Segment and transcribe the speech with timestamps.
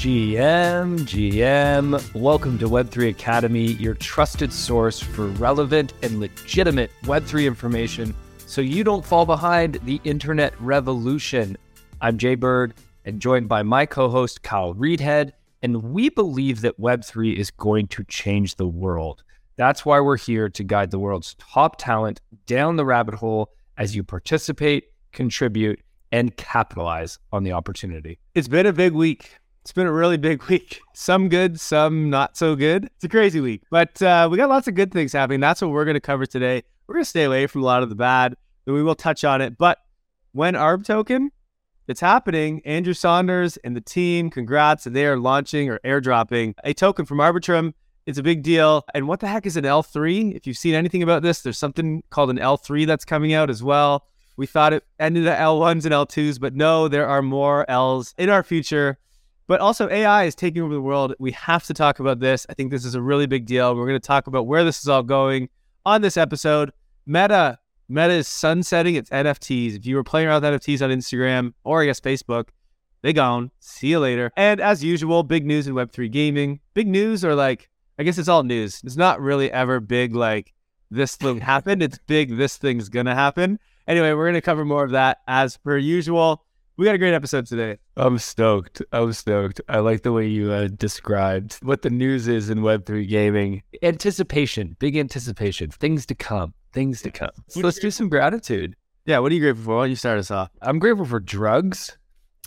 [0.00, 2.14] GM, GM.
[2.14, 8.14] Welcome to Web3 Academy, your trusted source for relevant and legitimate Web3 information
[8.46, 11.54] so you don't fall behind the internet revolution.
[12.00, 12.72] I'm Jay Bird
[13.04, 15.32] and joined by my co host, Kyle Reidhead.
[15.60, 19.22] And we believe that Web3 is going to change the world.
[19.56, 23.94] That's why we're here to guide the world's top talent down the rabbit hole as
[23.94, 25.78] you participate, contribute,
[26.10, 28.18] and capitalize on the opportunity.
[28.34, 29.36] It's been a big week.
[29.62, 30.80] It's been a really big week.
[30.94, 32.86] Some good, some not so good.
[32.86, 35.40] It's a crazy week, but uh, we got lots of good things happening.
[35.40, 36.62] That's what we're going to cover today.
[36.86, 39.40] We're going to stay away from a lot of the bad, we will touch on
[39.40, 39.58] it.
[39.58, 39.78] But
[40.32, 41.30] when ARB token,
[41.88, 42.62] it's happening.
[42.64, 44.84] Andrew Saunders and the team, congrats.
[44.84, 47.74] They are launching or airdropping a token from Arbitrum.
[48.06, 48.84] It's a big deal.
[48.94, 50.34] And what the heck is an L3?
[50.34, 53.62] If you've seen anything about this, there's something called an L3 that's coming out as
[53.62, 54.06] well.
[54.36, 58.30] We thought it ended at L1s and L2s, but no, there are more Ls in
[58.30, 58.98] our future.
[59.50, 61.12] But also, AI is taking over the world.
[61.18, 62.46] We have to talk about this.
[62.48, 63.74] I think this is a really big deal.
[63.74, 65.48] We're going to talk about where this is all going
[65.84, 66.70] on this episode.
[67.04, 67.58] Meta,
[67.88, 69.74] Meta is sunsetting its NFTs.
[69.74, 72.50] If you were playing around with NFTs on Instagram or I guess Facebook,
[73.02, 73.50] they gone.
[73.58, 74.30] See you later.
[74.36, 76.60] And as usual, big news in Web3 gaming.
[76.74, 78.80] Big news or like, I guess it's all news.
[78.84, 80.54] It's not really ever big like
[80.92, 81.82] this thing happened.
[81.82, 83.58] It's big this thing's gonna happen.
[83.88, 86.44] Anyway, we're gonna cover more of that as per usual.
[86.76, 87.76] We got a great episode today.
[87.96, 88.80] I'm stoked.
[88.92, 89.60] I'm stoked.
[89.68, 93.62] I like the way you uh, described what the news is in Web3 gaming.
[93.82, 97.32] Anticipation, big anticipation, things to come, things to come.
[97.48, 98.76] So let's do some gratitude.
[99.04, 99.76] Yeah, what are you grateful for?
[99.76, 100.48] Why don't you start us off?
[100.62, 101.98] I'm grateful for drugs,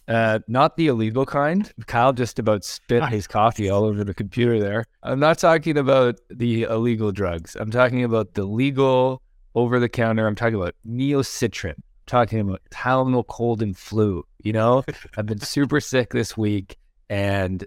[0.07, 1.71] uh, not the illegal kind.
[1.85, 4.85] Kyle just about spit his coffee all over the computer there.
[5.03, 7.55] I'm not talking about the illegal drugs.
[7.59, 9.21] I'm talking about the legal,
[9.53, 10.25] over the counter.
[10.25, 14.25] I'm talking about Neo Citran talking about Tylenol cold and flu.
[14.43, 14.83] You know,
[15.17, 16.77] I've been super sick this week
[17.09, 17.65] and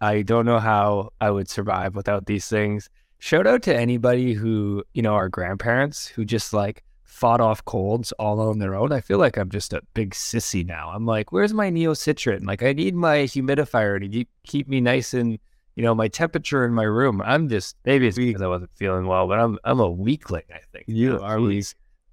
[0.00, 2.88] I don't know how I would survive without these things.
[3.18, 8.12] Shout out to anybody who, you know, our grandparents who just like fought off colds
[8.12, 8.92] all on their own.
[8.92, 10.90] I feel like I'm just a big sissy now.
[10.94, 12.46] I'm like, where's my Neo Citran?
[12.46, 15.38] Like, I need my humidifier to keep me nice and,
[15.76, 17.22] you know, my temperature in my room.
[17.24, 20.60] I'm just, maybe it's because I wasn't feeling well, but I'm, I'm a weakling, I
[20.72, 20.84] think.
[20.88, 21.64] You are weak.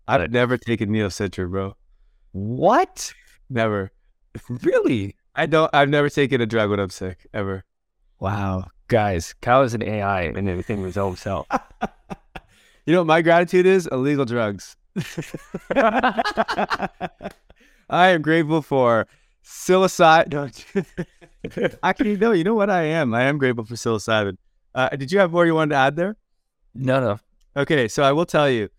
[0.08, 1.76] I've never taken Neo Citran, bro.
[2.32, 3.14] What?
[3.50, 3.92] Never.
[4.50, 5.16] Really?
[5.36, 5.70] I don't.
[5.74, 7.64] I've never taken a drug when I'm sick ever.
[8.20, 11.48] Wow, guys, Kyle is an AI and everything all himself.
[12.86, 13.88] you know what my gratitude is?
[13.92, 14.76] Illegal drugs.
[15.76, 16.90] I
[17.90, 19.08] am grateful for
[19.44, 20.52] psilocybin.
[21.84, 22.32] Actually, no.
[22.32, 22.70] You know what?
[22.70, 23.14] I am.
[23.14, 24.38] I am grateful for psilocybin.
[24.76, 26.16] Uh, did you have more you wanted to add there?
[26.74, 27.20] No, no.
[27.56, 28.70] Okay, so I will tell you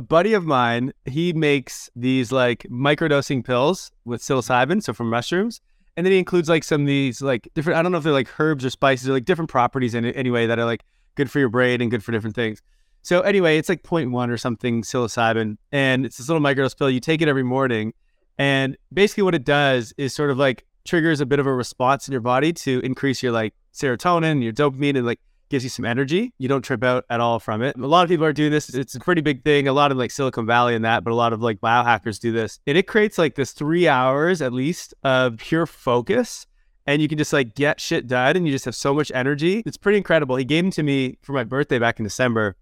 [0.00, 5.60] a buddy of mine, he makes these like microdosing pills with psilocybin, so from mushrooms.
[5.94, 8.10] And then he includes like some of these like different, I don't know if they're
[8.14, 10.84] like herbs or spices or like different properties in it anyway that are like
[11.16, 12.62] good for your brain and good for different things.
[13.02, 15.58] So anyway, it's like 0.1 or something psilocybin.
[15.70, 16.88] And it's this little microdose pill.
[16.88, 17.92] You take it every morning.
[18.38, 22.08] And basically what it does is sort of like triggers a bit of a response
[22.08, 25.84] in your body to increase your like serotonin, your dopamine, and like gives you some
[25.84, 26.32] energy.
[26.38, 27.76] You don't trip out at all from it.
[27.76, 28.72] A lot of people are doing this.
[28.72, 29.68] It's a pretty big thing.
[29.68, 32.32] A lot of like Silicon Valley and that, but a lot of like biohackers do
[32.32, 32.60] this.
[32.66, 36.46] And it creates like this three hours at least of pure focus.
[36.86, 39.62] And you can just like get shit done and you just have so much energy.
[39.66, 40.36] It's pretty incredible.
[40.36, 42.56] He gave them to me for my birthday back in December.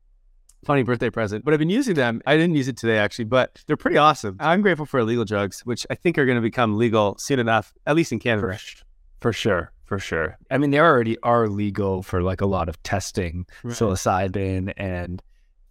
[0.65, 1.45] Funny birthday present.
[1.45, 2.21] But I've been using them.
[2.27, 4.37] I didn't use it today actually, but they're pretty awesome.
[4.41, 7.73] I'm grateful for illegal drugs, which I think are going to become legal soon enough,
[7.87, 8.59] at least in Canada.
[8.59, 8.85] For,
[9.21, 10.37] for sure for sure.
[10.51, 13.75] I mean, they already are legal for like a lot of testing, right.
[13.75, 15.23] psilocybin and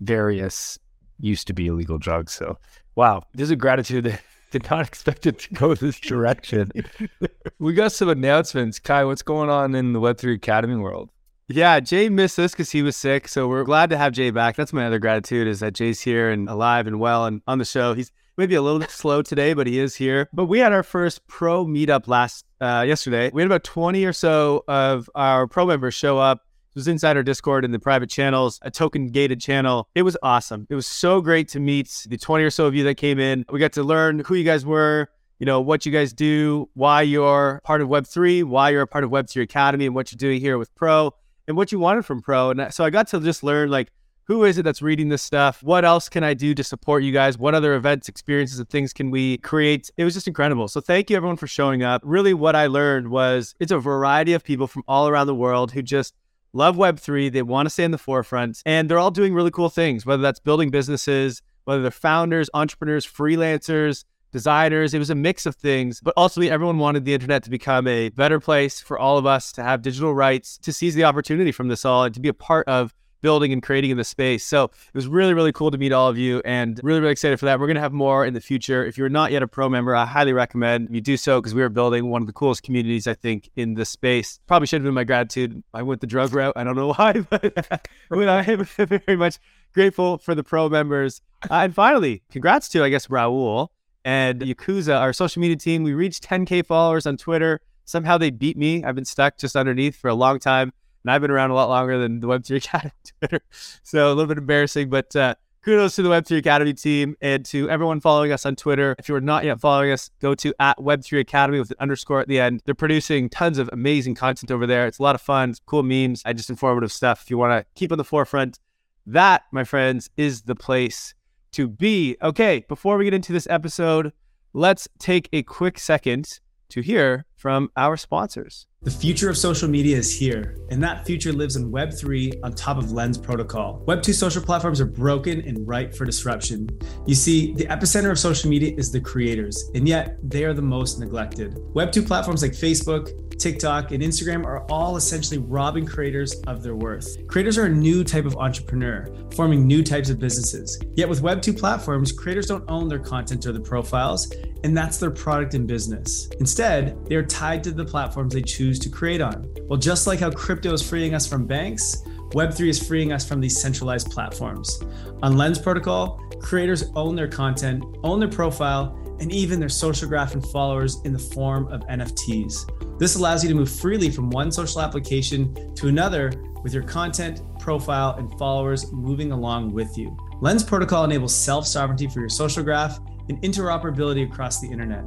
[0.02, 0.80] various
[1.20, 2.34] used to be illegal drugs.
[2.34, 2.58] So,
[2.96, 6.72] wow, there's a gratitude that did not expect it to go this direction.
[7.60, 8.80] we got some announcements.
[8.80, 11.12] Kyle, what's going on in the Web3 Academy world?
[11.50, 13.30] Yeah, Jay missed this because he was sick.
[13.30, 14.58] So we're glad to have Jay back.
[14.58, 17.63] That's my other gratitude is that Jay's here and alive and well and on the
[17.63, 17.94] show.
[17.94, 20.28] He's maybe a little bit slow today, but he is here.
[20.34, 23.31] But we had our first pro meetup last uh, yesterday.
[23.34, 26.42] We had about 20 or so of our pro members show up.
[26.75, 29.88] It was inside our Discord and the private channels, a token gated channel.
[29.95, 30.68] It was awesome.
[30.69, 33.45] It was so great to meet the 20 or so of you that came in.
[33.50, 35.07] We got to learn who you guys were,
[35.39, 39.06] you know, what you guys do, why you're part of Web3, why you're a part
[39.06, 41.13] of Web3 Academy, and what you're doing here with Pro,
[41.48, 42.52] and what you wanted from Pro.
[42.52, 43.92] And so I got to just learn like
[44.28, 45.64] who is it that's reading this stuff?
[45.64, 47.38] What else can I do to support you guys?
[47.38, 49.90] What other events, experiences, and things can we create?
[49.96, 50.68] It was just incredible.
[50.68, 52.02] So thank you everyone for showing up.
[52.04, 55.72] Really, what I learned was it's a variety of people from all around the world
[55.72, 56.14] who just
[56.52, 57.32] love Web3.
[57.32, 60.22] They want to stay in the forefront, and they're all doing really cool things, whether
[60.22, 64.94] that's building businesses, whether they're founders, entrepreneurs, freelancers, designers.
[64.94, 68.09] It was a mix of things, but ultimately everyone wanted the internet to become a
[68.09, 71.68] better place for all of us to have digital rights, to seize the opportunity from
[71.68, 74.45] this all, and to be a part of building and creating in the space.
[74.45, 77.39] So it was really, really cool to meet all of you and really, really excited
[77.39, 77.59] for that.
[77.59, 78.85] We're going to have more in the future.
[78.85, 81.63] If you're not yet a pro member, I highly recommend you do so because we
[81.63, 84.39] are building one of the coolest communities, I think, in the space.
[84.47, 85.63] Probably should have been my gratitude.
[85.74, 86.53] I went the drug route.
[86.56, 87.79] I don't know why, but
[88.12, 89.39] I am very much
[89.74, 91.21] grateful for the pro members.
[91.50, 93.69] Uh, and finally, congrats to, I guess, Raul
[94.07, 95.83] and Yakuza, our social media team.
[95.83, 97.59] We reached 10K followers on Twitter.
[97.83, 98.81] Somehow they beat me.
[98.81, 100.71] I've been stuck just underneath for a long time
[101.04, 103.42] and I've been around a lot longer than the Web3 Academy Twitter.
[103.83, 107.69] So a little bit embarrassing, but uh, kudos to the Web3 Academy team and to
[107.69, 108.95] everyone following us on Twitter.
[108.98, 112.21] If you are not yet following us, go to at Web3 Academy with an underscore
[112.21, 112.62] at the end.
[112.63, 114.88] They're producing tons of amazing content over there.
[114.88, 117.24] It's a lot of fun, cool memes, and just informative stuff.
[117.24, 118.57] If you want to keep on the forefront,
[119.06, 121.13] that, my friends, is the place
[121.57, 122.15] to be.
[122.21, 124.13] Okay, before we get into this episode,
[124.54, 126.39] let's take a quick second
[126.69, 128.68] to hear from our sponsors.
[128.82, 132.78] The future of social media is here, and that future lives in Web3 on top
[132.78, 133.84] of Lens Protocol.
[133.88, 136.70] Web2 social platforms are broken and ripe for disruption.
[137.06, 140.62] You see, the epicenter of social media is the creators, and yet they are the
[140.62, 141.56] most neglected.
[141.74, 147.28] Web2 platforms like Facebook, TikTok, and Instagram are all essentially robbing creators of their worth.
[147.28, 150.80] Creators are a new type of entrepreneur, forming new types of businesses.
[150.96, 154.32] Yet with Web2 platforms, creators don't own their content or their profiles,
[154.64, 156.30] and that's their product and business.
[156.40, 159.48] Instead, they are tied to the platforms they choose to create on.
[159.68, 162.01] Well, just like how crypto is freeing us from banks,
[162.31, 164.80] Web3 is freeing us from these centralized platforms.
[165.22, 170.34] On Lens Protocol, creators own their content, own their profile, and even their social graph
[170.34, 172.98] and followers in the form of NFTs.
[172.98, 176.31] This allows you to move freely from one social application to another
[176.63, 180.18] with your content, profile, and followers moving along with you.
[180.42, 182.98] Lens Protocol enables self sovereignty for your social graph
[183.30, 185.06] and interoperability across the internet.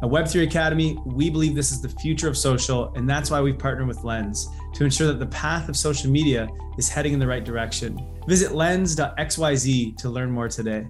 [0.00, 3.58] At Web3 Academy, we believe this is the future of social, and that's why we've
[3.58, 6.48] partnered with Lens to ensure that the path of social media
[6.78, 7.98] is heading in the right direction.
[8.28, 10.86] Visit lens.xyz to learn more today.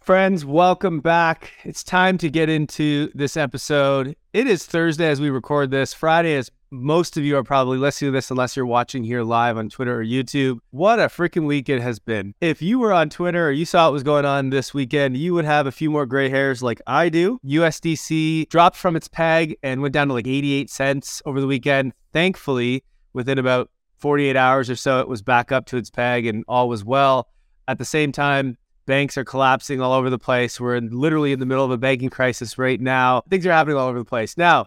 [0.00, 1.52] Friends, welcome back.
[1.64, 4.16] It's time to get into this episode.
[4.34, 5.94] It is Thursday as we record this.
[5.94, 9.56] Friday, as most of you are probably listening to this, unless you're watching here live
[9.56, 10.58] on Twitter or YouTube.
[10.70, 12.34] What a freaking week it has been.
[12.40, 15.34] If you were on Twitter or you saw what was going on this weekend, you
[15.34, 17.38] would have a few more gray hairs like I do.
[17.44, 21.92] USDC dropped from its peg and went down to like 88 cents over the weekend.
[22.12, 26.44] Thankfully, within about 48 hours or so, it was back up to its peg and
[26.48, 27.28] all was well.
[27.68, 30.60] At the same time, Banks are collapsing all over the place.
[30.60, 33.22] We're in, literally in the middle of a banking crisis right now.
[33.30, 34.36] Things are happening all over the place.
[34.36, 34.66] Now,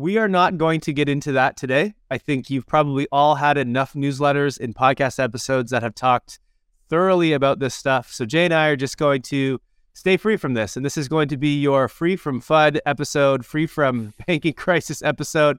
[0.00, 1.94] we are not going to get into that today.
[2.10, 6.38] I think you've probably all had enough newsletters and podcast episodes that have talked
[6.88, 8.10] thoroughly about this stuff.
[8.10, 9.60] So, Jay and I are just going to
[9.92, 10.74] stay free from this.
[10.74, 15.02] And this is going to be your free from FUD episode, free from banking crisis
[15.02, 15.58] episode,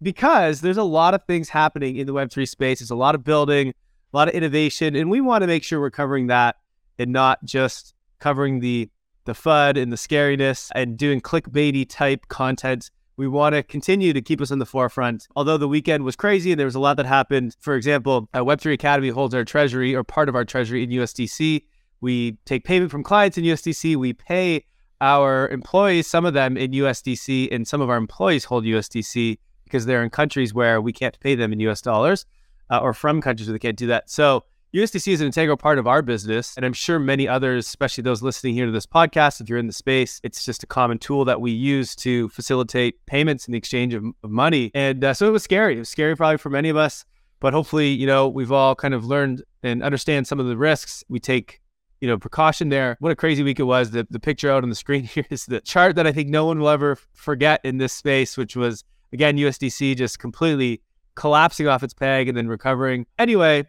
[0.00, 2.78] because there's a lot of things happening in the Web3 space.
[2.78, 5.80] There's a lot of building, a lot of innovation, and we want to make sure
[5.80, 6.54] we're covering that
[7.00, 8.88] and not just covering the
[9.24, 12.90] the FUD and the scariness and doing clickbaity type content.
[13.16, 15.28] We want to continue to keep us in the forefront.
[15.36, 17.56] Although the weekend was crazy and there was a lot that happened.
[17.60, 21.62] For example, uh, Web3 Academy holds our treasury or part of our treasury in USDC.
[22.00, 23.96] We take payment from clients in USDC.
[23.96, 24.64] We pay
[25.00, 29.86] our employees, some of them in USDC, and some of our employees hold USDC because
[29.86, 32.24] they're in countries where we can't pay them in US dollars
[32.70, 34.08] uh, or from countries where they can't do that.
[34.08, 38.00] So USDC is an integral part of our business, and I'm sure many others, especially
[38.00, 40.96] those listening here to this podcast, if you're in the space, it's just a common
[40.96, 44.70] tool that we use to facilitate payments and the exchange of, of money.
[44.74, 45.76] And uh, so it was scary.
[45.76, 47.04] It was scary probably for many of us,
[47.38, 51.04] but hopefully, you know, we've all kind of learned and understand some of the risks.
[51.06, 51.60] We take
[52.00, 52.96] you know, precaution there.
[52.98, 53.90] What a crazy week it was.
[53.90, 56.46] The, the picture out on the screen here is the chart that I think no
[56.46, 60.80] one will ever forget in this space, which was, again, USDC just completely
[61.14, 63.04] collapsing off its peg and then recovering.
[63.18, 63.66] Anyway,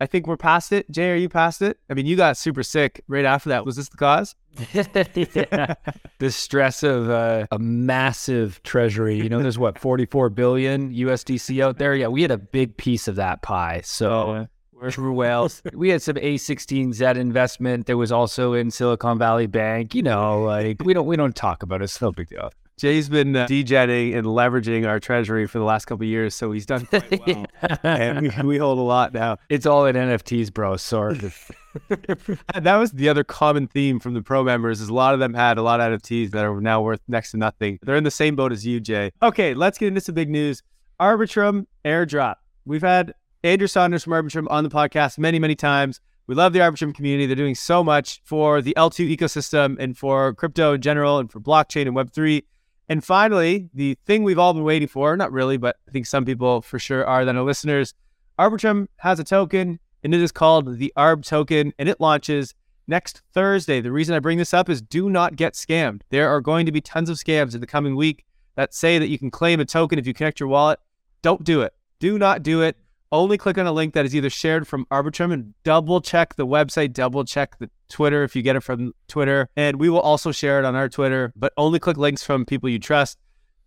[0.00, 0.90] I think we're past it.
[0.90, 1.78] Jay, are you past it?
[1.88, 3.64] I mean, you got super sick right after that.
[3.64, 4.34] Was this the cause?
[6.18, 9.16] The stress of uh, a massive treasury.
[9.16, 11.94] You know, there's what, 44 billion USDC out there?
[11.94, 13.82] Yeah, we had a big piece of that pie.
[13.84, 15.62] So, we're true whales.
[15.74, 17.86] we had some A16Z investment.
[17.86, 19.94] There was also in Silicon Valley Bank.
[19.94, 21.84] You know, like we don't we don't talk about it.
[21.84, 22.50] It's no big deal.
[22.76, 26.66] Jay's been uh, degenning and leveraging our treasury for the last couple years, so he's
[26.66, 27.46] done quite well.
[27.84, 29.36] and we, we, hold a lot now.
[29.48, 30.76] It's all in NFTs, bro.
[30.76, 31.14] Sorry.
[31.88, 35.34] that was the other common theme from the pro members is a lot of them
[35.34, 37.78] had a lot of NFTs that are now worth next to nothing.
[37.82, 39.12] They're in the same boat as you, Jay.
[39.22, 40.62] Okay, let's get into some big news.
[41.00, 42.36] Arbitrum airdrop.
[42.64, 43.14] We've had
[43.44, 46.00] Andrew Saunders from Arbitrum on the podcast many, many times.
[46.26, 47.26] We love the Arbitrum community.
[47.26, 51.38] They're doing so much for the L2 ecosystem and for crypto in general and for
[51.38, 52.42] blockchain and Web3.
[52.88, 56.24] And finally, the thing we've all been waiting for, not really, but I think some
[56.24, 57.94] people for sure are that are listeners,
[58.38, 62.54] Arbitrum has a token and it is called the ARB token and it launches
[62.86, 63.80] next Thursday.
[63.80, 66.02] The reason I bring this up is do not get scammed.
[66.10, 68.24] There are going to be tons of scams in the coming week
[68.56, 70.78] that say that you can claim a token if you connect your wallet.
[71.22, 71.74] Don't do it.
[72.00, 72.76] Do not do it
[73.14, 76.46] only click on a link that is either shared from Arbitrum and double check the
[76.46, 79.48] website, double check the Twitter if you get it from Twitter.
[79.56, 82.68] And we will also share it on our Twitter, but only click links from people
[82.68, 83.18] you trust.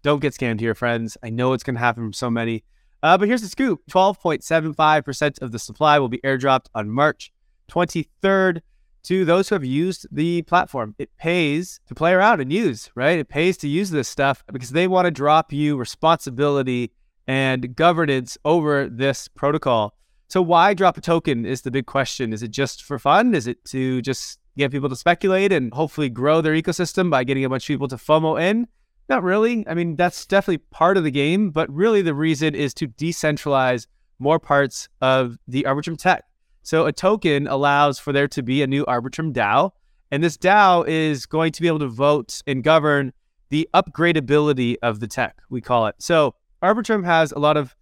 [0.03, 1.17] Don't get scammed here, friends.
[1.23, 2.65] I know it's going to happen from so many.
[3.01, 7.31] Uh, but here's the scoop 12.75% of the supply will be airdropped on March
[7.71, 8.61] 23rd
[9.03, 10.93] to those who have used the platform.
[10.99, 13.17] It pays to play around and use, right?
[13.17, 16.91] It pays to use this stuff because they want to drop you responsibility
[17.27, 19.93] and governance over this protocol.
[20.29, 22.33] So why drop a token is the big question.
[22.33, 23.33] Is it just for fun?
[23.33, 27.45] Is it to just get people to speculate and hopefully grow their ecosystem by getting
[27.45, 28.67] a bunch of people to FOMO in?
[29.09, 29.65] Not really.
[29.67, 33.87] I mean, that's definitely part of the game, but really the reason is to decentralize
[34.19, 36.25] more parts of the Arbitrum tech.
[36.63, 39.71] So a token allows for there to be a new Arbitrum DAO,
[40.11, 43.13] and this DAO is going to be able to vote and govern
[43.49, 45.95] the upgradability of the tech, we call it.
[45.99, 47.75] So Arbitrum has a lot of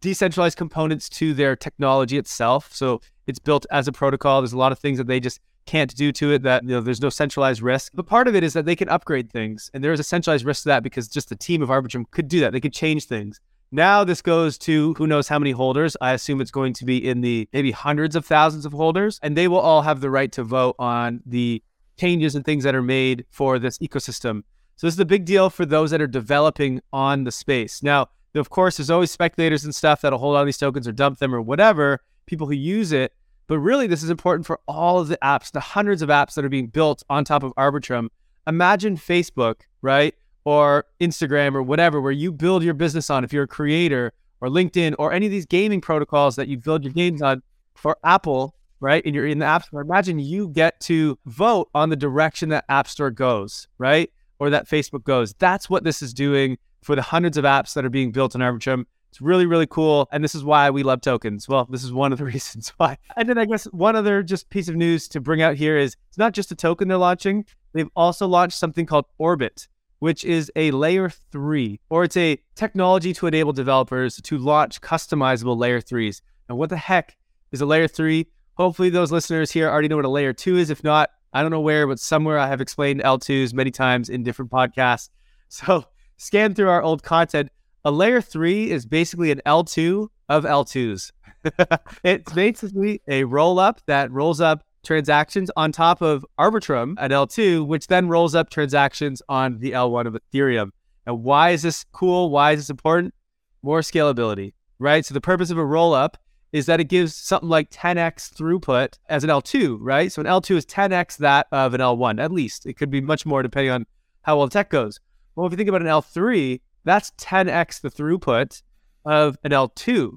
[0.00, 2.74] decentralized components to their technology itself.
[2.74, 4.40] So it's built as a protocol.
[4.40, 6.80] There's a lot of things that they just can't do to it that you know
[6.80, 7.92] there's no centralized risk.
[7.94, 9.70] But part of it is that they can upgrade things.
[9.74, 12.28] And there is a centralized risk to that because just the team of Arbitrum could
[12.28, 12.52] do that.
[12.52, 13.40] They could change things.
[13.70, 15.96] Now this goes to who knows how many holders.
[16.00, 19.20] I assume it's going to be in the maybe hundreds of thousands of holders.
[19.22, 21.62] And they will all have the right to vote on the
[21.98, 24.42] changes and things that are made for this ecosystem.
[24.76, 27.82] So this is a big deal for those that are developing on the space.
[27.82, 31.18] Now, of course, there's always speculators and stuff that'll hold on these tokens or dump
[31.18, 33.12] them or whatever, people who use it.
[33.46, 36.44] But really, this is important for all of the apps, the hundreds of apps that
[36.44, 38.08] are being built on top of Arbitrum.
[38.46, 40.14] Imagine Facebook, right?
[40.44, 44.48] Or Instagram or whatever, where you build your business on if you're a creator or
[44.48, 47.42] LinkedIn or any of these gaming protocols that you build your games on
[47.74, 49.04] for Apple, right?
[49.04, 49.82] And you're in the App Store.
[49.82, 54.10] Imagine you get to vote on the direction that App Store goes, right?
[54.38, 55.34] Or that Facebook goes.
[55.34, 58.40] That's what this is doing for the hundreds of apps that are being built on
[58.40, 58.84] Arbitrum.
[59.10, 60.08] It's really, really cool.
[60.10, 61.48] And this is why we love tokens.
[61.48, 62.98] Well, this is one of the reasons why.
[63.16, 65.96] And then I guess one other just piece of news to bring out here is
[66.08, 67.44] it's not just a token they're launching.
[67.72, 73.12] They've also launched something called Orbit, which is a layer three, or it's a technology
[73.14, 76.22] to enable developers to launch customizable layer threes.
[76.48, 77.16] And what the heck
[77.50, 78.28] is a layer three?
[78.54, 80.70] Hopefully, those listeners here already know what a layer two is.
[80.70, 84.22] If not, I don't know where, but somewhere I have explained L2s many times in
[84.22, 85.10] different podcasts.
[85.48, 85.84] So
[86.22, 87.50] scan through our old content,
[87.84, 91.10] a layer three is basically an L2 of L2s.
[92.04, 97.66] it's basically a roll up that rolls up transactions on top of Arbitrum at L2,
[97.66, 100.70] which then rolls up transactions on the L1 of Ethereum.
[101.06, 102.30] And why is this cool?
[102.30, 103.14] Why is this important?
[103.62, 105.04] More scalability, right?
[105.04, 106.16] So the purpose of a roll up
[106.52, 110.12] is that it gives something like 10x throughput as an L2, right?
[110.12, 112.66] So an L2 is 10x that of an L1, at least.
[112.66, 113.86] It could be much more depending on
[114.22, 115.00] how well the tech goes.
[115.34, 118.62] Well, if you think about an L3, that's 10x the throughput
[119.04, 120.16] of an L2.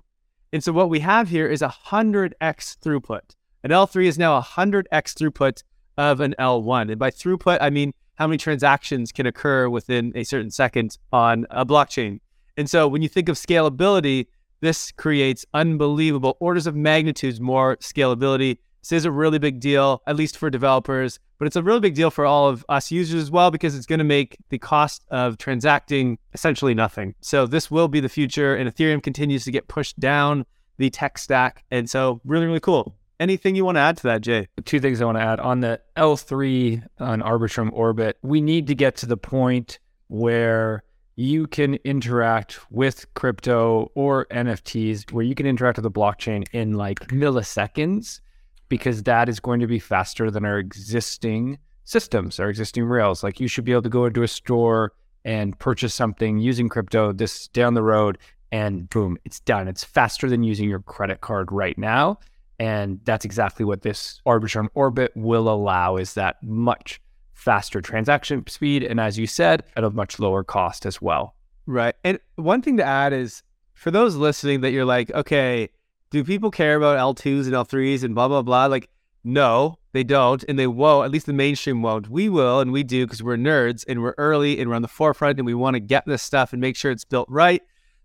[0.51, 2.34] And so what we have here is a 100x
[2.79, 3.36] throughput.
[3.63, 5.63] An L3 is now a 100x throughput
[5.98, 6.91] of an L1.
[6.91, 11.45] And by throughput, I mean how many transactions can occur within a certain second on
[11.50, 12.19] a blockchain.
[12.57, 14.27] And so when you think of scalability,
[14.62, 18.57] this creates unbelievable orders of magnitudes more scalability.
[18.89, 21.96] This is a really big deal, at least for developers but it's a really big
[21.96, 25.04] deal for all of us users as well because it's going to make the cost
[25.10, 27.15] of transacting essentially nothing.
[27.22, 30.46] So this will be the future, and Ethereum continues to get pushed down
[30.77, 31.63] the tech stack.
[31.72, 32.96] And so, really, really cool.
[33.20, 34.48] Anything you want to add to that, Jay?
[34.65, 38.18] Two things I want to add on the L3 on Arbitrum Orbit.
[38.22, 40.84] We need to get to the point where
[41.15, 46.74] you can interact with crypto or NFTs, where you can interact with the blockchain in
[46.74, 48.20] like milliseconds
[48.69, 53.24] because that is going to be faster than our existing systems, our existing rails.
[53.24, 54.93] Like you should be able to go into a store
[55.24, 58.17] and purchase something using crypto this down the road
[58.51, 59.67] and boom, it's done.
[59.67, 62.19] It's faster than using your credit card right now.
[62.60, 67.01] And that's exactly what this Arbitrum Orbit will allow is that much
[67.34, 68.84] faster transaction speed.
[68.84, 71.36] And as you said, at a much lower cost as well.
[71.65, 71.95] Right.
[72.03, 73.43] And one thing to add is
[73.74, 75.69] for those listening that you're like, okay,
[76.15, 78.67] do people care about L2s and L3s and blah, blah, blah?
[78.67, 78.88] Like,
[79.25, 80.45] no, they don't.
[80.48, 81.03] And they won't.
[81.03, 82.10] At least the mainstream won't.
[82.10, 84.88] We will, and we do because we're nerds and we're early and we're on the
[84.88, 87.62] forefront and we want to get this stuff and make sure it's built right.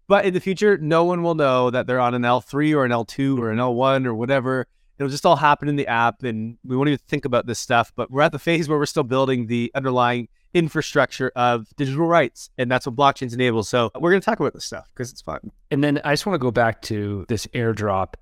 [0.08, 2.90] But in the future, no one will know that they're on an L3 or an
[2.90, 4.66] L2 or an L1 or whatever
[5.00, 7.90] It'll just all happen in the app, and we won't even think about this stuff.
[7.96, 12.50] But we're at the phase where we're still building the underlying infrastructure of digital rights,
[12.58, 13.62] and that's what blockchains enable.
[13.62, 15.52] So we're going to talk about this stuff because it's fun.
[15.70, 18.14] And then I just want to go back to this airdrop.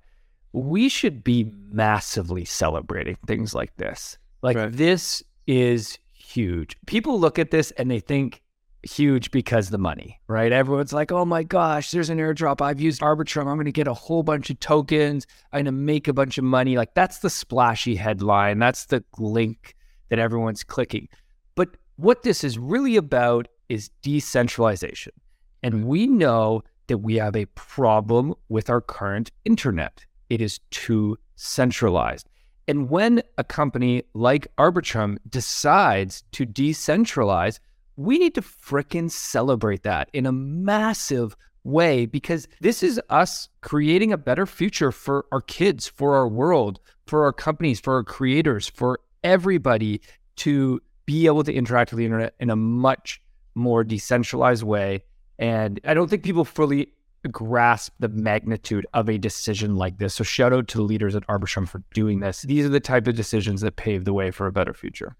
[0.53, 4.17] We should be massively celebrating things like this.
[4.41, 4.71] Like Right.
[4.71, 6.77] this is huge.
[6.85, 8.41] People look at this and they think
[8.83, 10.51] huge because the money, right?
[10.51, 12.61] Everyone's like, "Oh my gosh, there's an airdrop.
[12.61, 13.47] I've used Arbitrum.
[13.47, 15.27] I'm going to get a whole bunch of tokens.
[15.51, 18.59] I'm going to make a bunch of money." Like that's the splashy headline.
[18.59, 19.75] That's the link
[20.09, 21.07] that everyone's clicking.
[21.55, 25.13] But what this is really about is decentralization.
[25.61, 30.05] And we know that we have a problem with our current internet.
[30.29, 32.29] It is too centralized.
[32.67, 37.59] And when a company like Arbitrum decides to decentralize,
[37.99, 44.13] we need to frickin' celebrate that in a massive way because this is us creating
[44.13, 48.69] a better future for our kids, for our world, for our companies, for our creators,
[48.69, 49.99] for everybody
[50.37, 53.21] to be able to interact with the internet in a much
[53.53, 55.03] more decentralized way.
[55.37, 56.93] And I don't think people fully
[57.29, 60.13] grasp the magnitude of a decision like this.
[60.13, 62.43] So shout out to the leaders at Arbitrum for doing this.
[62.43, 65.17] These are the type of decisions that pave the way for a better future.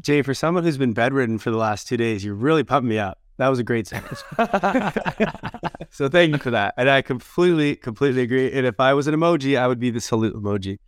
[0.00, 2.98] Jay, for someone who's been bedridden for the last two days, you're really pumped me
[2.98, 3.18] up.
[3.38, 4.22] That was a great sentence.
[5.90, 6.74] so thank you for that.
[6.76, 8.52] And I completely, completely agree.
[8.52, 10.78] And if I was an emoji, I would be the salute emoji.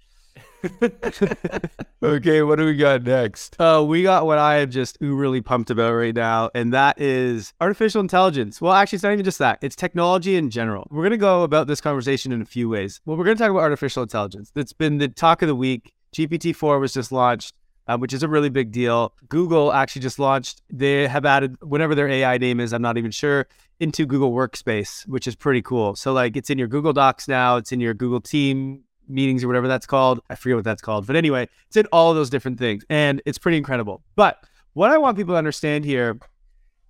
[2.02, 3.58] okay, what do we got next?
[3.58, 7.54] Uh, we got what I am just really pumped about right now, and that is
[7.60, 8.60] artificial intelligence.
[8.60, 10.86] Well, actually, it's not even just that, it's technology in general.
[10.90, 13.00] We're going to go about this conversation in a few ways.
[13.06, 14.50] Well, we're going to talk about artificial intelligence.
[14.54, 15.94] That's been the talk of the week.
[16.14, 17.54] GPT 4 was just launched.
[17.90, 19.12] Uh, which is a really big deal.
[19.28, 23.10] Google actually just launched, they have added whatever their AI name is, I'm not even
[23.10, 23.48] sure,
[23.80, 25.96] into Google Workspace, which is pretty cool.
[25.96, 29.48] So, like, it's in your Google Docs now, it's in your Google Team meetings or
[29.48, 30.20] whatever that's called.
[30.30, 31.04] I forget what that's called.
[31.04, 32.84] But anyway, it's in all those different things.
[32.88, 34.04] And it's pretty incredible.
[34.14, 34.44] But
[34.74, 36.16] what I want people to understand here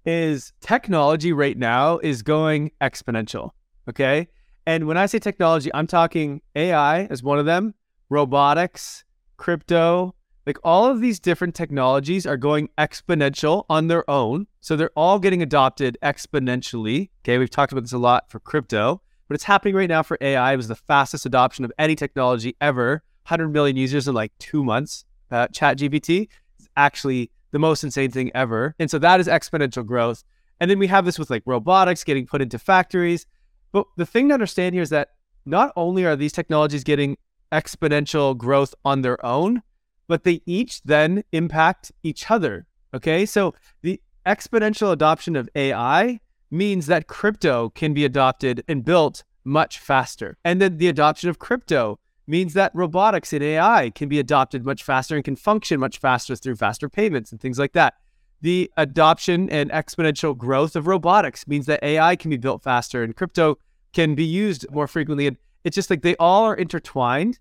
[0.04, 3.52] is technology right now is going exponential.
[3.88, 4.28] Okay.
[4.66, 7.72] And when I say technology, I'm talking AI as one of them,
[8.10, 9.04] robotics,
[9.38, 10.14] crypto,
[10.46, 14.46] like all of these different technologies are going exponential on their own.
[14.60, 17.10] So they're all getting adopted exponentially.
[17.22, 17.38] Okay.
[17.38, 20.54] We've talked about this a lot for crypto but it's happening right now for AI.
[20.54, 23.04] It was the fastest adoption of any technology ever.
[23.28, 25.04] 100 million users in like two months.
[25.30, 28.74] Uh, Chat GPT is actually the most insane thing ever.
[28.80, 30.24] And so that is exponential growth.
[30.58, 33.24] And then we have this with like robotics getting put into factories.
[33.70, 35.10] But the thing to understand here is that
[35.46, 37.16] not only are these technologies getting
[37.52, 39.62] exponential growth on their own,
[40.10, 42.66] but they each then impact each other.
[42.92, 43.24] Okay.
[43.24, 46.18] So the exponential adoption of AI
[46.50, 50.36] means that crypto can be adopted and built much faster.
[50.44, 54.82] And then the adoption of crypto means that robotics and AI can be adopted much
[54.82, 57.94] faster and can function much faster through faster payments and things like that.
[58.40, 63.14] The adoption and exponential growth of robotics means that AI can be built faster and
[63.14, 63.58] crypto
[63.92, 65.28] can be used more frequently.
[65.28, 67.38] And it's just like they all are intertwined.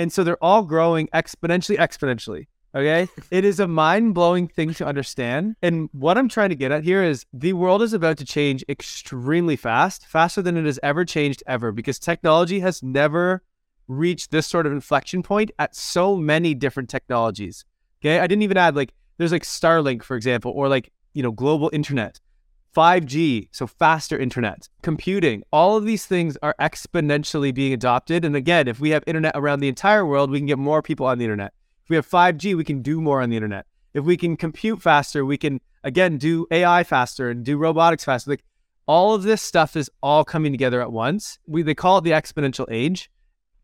[0.00, 2.46] And so they're all growing exponentially, exponentially.
[2.74, 3.06] Okay.
[3.30, 5.56] it is a mind blowing thing to understand.
[5.60, 8.64] And what I'm trying to get at here is the world is about to change
[8.66, 13.42] extremely fast, faster than it has ever changed ever, because technology has never
[13.88, 17.66] reached this sort of inflection point at so many different technologies.
[18.00, 18.20] Okay.
[18.20, 21.68] I didn't even add like, there's like Starlink, for example, or like, you know, global
[21.74, 22.20] internet.
[22.74, 28.24] 5G, so faster internet, computing, all of these things are exponentially being adopted.
[28.24, 31.06] And again, if we have internet around the entire world, we can get more people
[31.06, 31.52] on the internet.
[31.84, 33.66] If we have 5G, we can do more on the internet.
[33.92, 38.30] If we can compute faster, we can again do AI faster and do robotics faster.
[38.30, 38.44] Like
[38.86, 41.38] all of this stuff is all coming together at once.
[41.46, 43.10] We they call it the exponential age.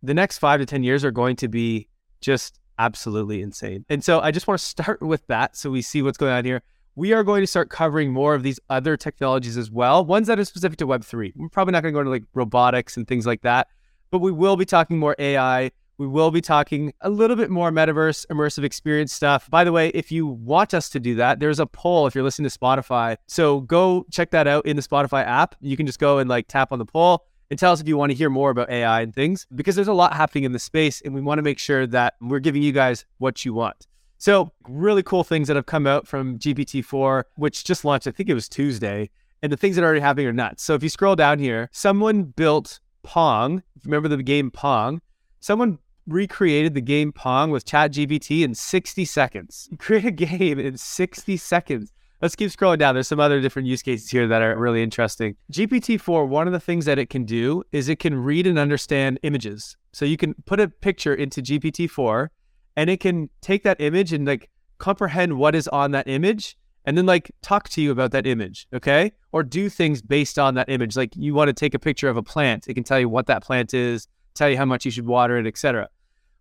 [0.02, 1.88] The next five to 10 years are going to be
[2.20, 3.84] just absolutely insane.
[3.88, 6.44] And so I just want to start with that so we see what's going on
[6.44, 6.62] here.
[6.98, 10.38] We are going to start covering more of these other technologies as well, ones that
[10.38, 11.34] are specific to Web3.
[11.36, 13.68] We're probably not going to go into like robotics and things like that,
[14.10, 15.72] but we will be talking more AI.
[15.98, 19.50] We will be talking a little bit more metaverse, immersive experience stuff.
[19.50, 22.24] By the way, if you want us to do that, there's a poll if you're
[22.24, 23.18] listening to Spotify.
[23.26, 25.54] So go check that out in the Spotify app.
[25.60, 27.98] You can just go and like tap on the poll and tell us if you
[27.98, 30.58] want to hear more about AI and things because there's a lot happening in the
[30.58, 33.86] space and we want to make sure that we're giving you guys what you want.
[34.18, 38.28] So, really cool things that have come out from GPT-4, which just launched, I think
[38.28, 39.10] it was Tuesday,
[39.42, 40.62] and the things that are already happening are nuts.
[40.62, 43.62] So, if you scroll down here, someone built Pong.
[43.84, 45.00] Remember the game Pong?
[45.40, 49.68] Someone recreated the game Pong with ChatGPT in 60 seconds.
[49.78, 51.92] Create a game in 60 seconds.
[52.22, 52.94] Let's keep scrolling down.
[52.94, 55.36] There's some other different use cases here that are really interesting.
[55.52, 59.20] GPT-4, one of the things that it can do is it can read and understand
[59.22, 59.76] images.
[59.92, 62.28] So you can put a picture into GPT-4
[62.76, 66.96] and it can take that image and like comprehend what is on that image and
[66.96, 69.12] then like talk to you about that image, okay?
[69.32, 70.96] Or do things based on that image.
[70.96, 73.26] Like you want to take a picture of a plant, it can tell you what
[73.26, 75.88] that plant is, tell you how much you should water it, etc.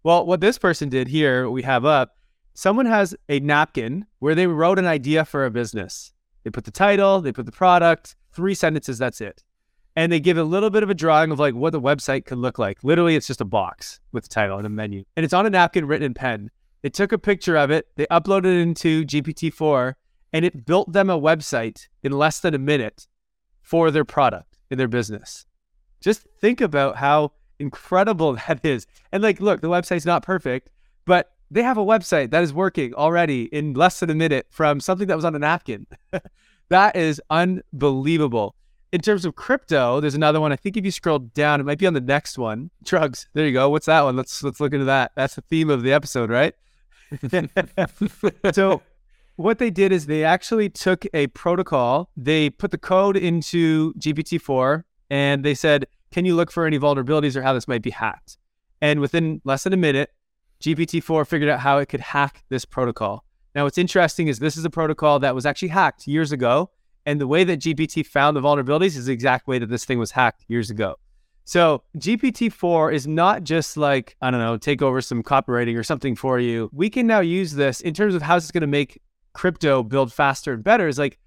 [0.04, 2.18] Well, what this person did here, we have up,
[2.54, 6.14] someone has a napkin where they wrote an idea for a business.
[6.44, 9.44] They put the title, they put the product, three sentences, that's it.
[9.96, 12.38] And they give a little bit of a drawing of like what the website could
[12.38, 12.84] look like.
[12.84, 15.04] Literally, it's just a box with the title and a menu.
[15.16, 16.52] And it's on a napkin written in pen.
[16.82, 19.96] They took a picture of it, they uploaded it into GPT-4,
[20.34, 23.08] and it built them a website in less than a minute
[23.62, 25.46] for their product in their business.
[26.02, 28.86] Just think about how incredible that is.
[29.12, 30.70] And like, look, the website's not perfect,
[31.06, 34.80] but they have a website that is working already in less than a minute from
[34.80, 35.88] something that was on a napkin.
[36.70, 38.56] that is unbelievable.
[38.96, 40.54] In terms of crypto, there's another one.
[40.54, 42.72] I think if you scroll down, it might be on the next one.
[42.82, 43.28] Drugs.
[43.34, 43.70] There you go.
[43.70, 44.16] What's that one?
[44.16, 45.12] Let's let's look into that.
[45.16, 46.54] That's the theme of the episode, right?
[48.54, 48.82] so
[49.36, 54.86] what they did is they actually took a protocol, they put the code into GPT-4
[55.10, 58.38] and they said, "Can you look for any vulnerabilities or how this might be hacked?"
[58.80, 60.14] And within less than a minute,
[60.62, 63.26] GPT-4 figured out how it could hack this protocol.
[63.56, 66.70] Now, what's interesting is this is a protocol that was actually hacked years ago.
[67.06, 70.00] And the way that GPT found the vulnerabilities is the exact way that this thing
[70.00, 70.96] was hacked years ago.
[71.44, 76.16] So GPT-4 is not just like, I don't know, take over some copywriting or something
[76.16, 76.70] for you.
[76.74, 79.00] We can now use this in terms of how it's going to make
[79.34, 80.88] crypto build faster and better.
[80.88, 81.20] Is like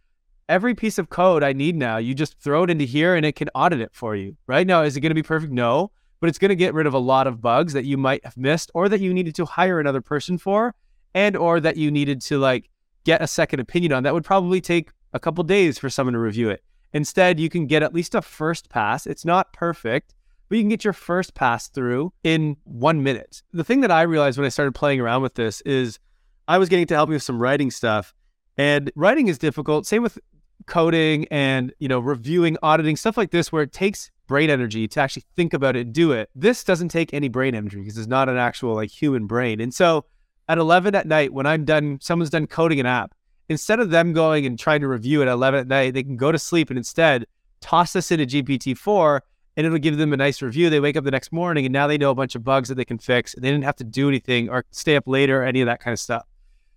[0.48, 3.36] every piece of code I need now, you just throw it into here and it
[3.36, 4.36] can audit it for you.
[4.48, 5.52] Right now, is it going to be perfect?
[5.52, 8.24] No but it's going to get rid of a lot of bugs that you might
[8.24, 10.74] have missed or that you needed to hire another person for
[11.14, 12.68] and or that you needed to like
[13.04, 16.18] get a second opinion on that would probably take a couple days for someone to
[16.18, 20.14] review it instead you can get at least a first pass it's not perfect
[20.48, 24.02] but you can get your first pass through in one minute the thing that i
[24.02, 25.98] realized when i started playing around with this is
[26.46, 28.14] i was getting to help me with some writing stuff
[28.56, 30.18] and writing is difficult same with
[30.66, 35.00] coding and you know reviewing auditing stuff like this where it takes brain energy to
[35.00, 36.30] actually think about it do it.
[36.36, 39.60] This doesn't take any brain energy because it's not an actual like human brain.
[39.60, 40.04] And so
[40.48, 43.14] at 11 at night, when I'm done, someone's done coding an app,
[43.48, 46.32] instead of them going and trying to review at 11 at night, they can go
[46.32, 47.26] to sleep and instead
[47.60, 49.20] toss this into GPT-4
[49.56, 50.70] and it'll give them a nice review.
[50.70, 52.76] They wake up the next morning and now they know a bunch of bugs that
[52.76, 53.34] they can fix.
[53.34, 55.80] And they didn't have to do anything or stay up later or any of that
[55.80, 56.24] kind of stuff.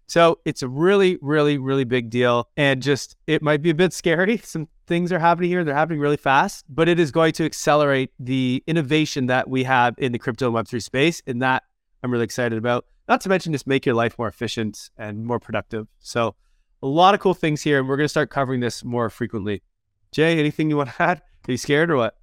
[0.07, 2.49] So it's a really, really, really big deal.
[2.57, 4.37] And just, it might be a bit scary.
[4.43, 5.63] Some things are happening here.
[5.63, 9.95] They're happening really fast, but it is going to accelerate the innovation that we have
[9.99, 11.21] in the crypto and Web3 space.
[11.27, 11.63] And that
[12.03, 12.87] I'm really excited about.
[13.07, 15.87] Not to mention just make your life more efficient and more productive.
[15.99, 16.35] So
[16.81, 17.79] a lot of cool things here.
[17.79, 19.61] And we're going to start covering this more frequently.
[20.11, 21.21] Jay, anything you want to add?
[21.47, 22.17] Are you scared or what?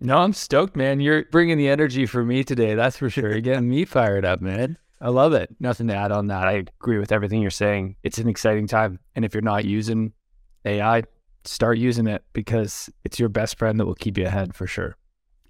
[0.00, 1.00] No, I'm stoked, man.
[1.00, 2.74] You're bringing the energy for me today.
[2.74, 3.30] That's for sure.
[3.30, 4.76] You're getting me fired up, man.
[5.00, 5.54] I love it.
[5.60, 6.46] Nothing to add on that.
[6.46, 7.96] I agree with everything you're saying.
[8.02, 8.98] It's an exciting time.
[9.14, 10.12] And if you're not using
[10.64, 11.04] AI,
[11.44, 14.96] start using it because it's your best friend that will keep you ahead for sure.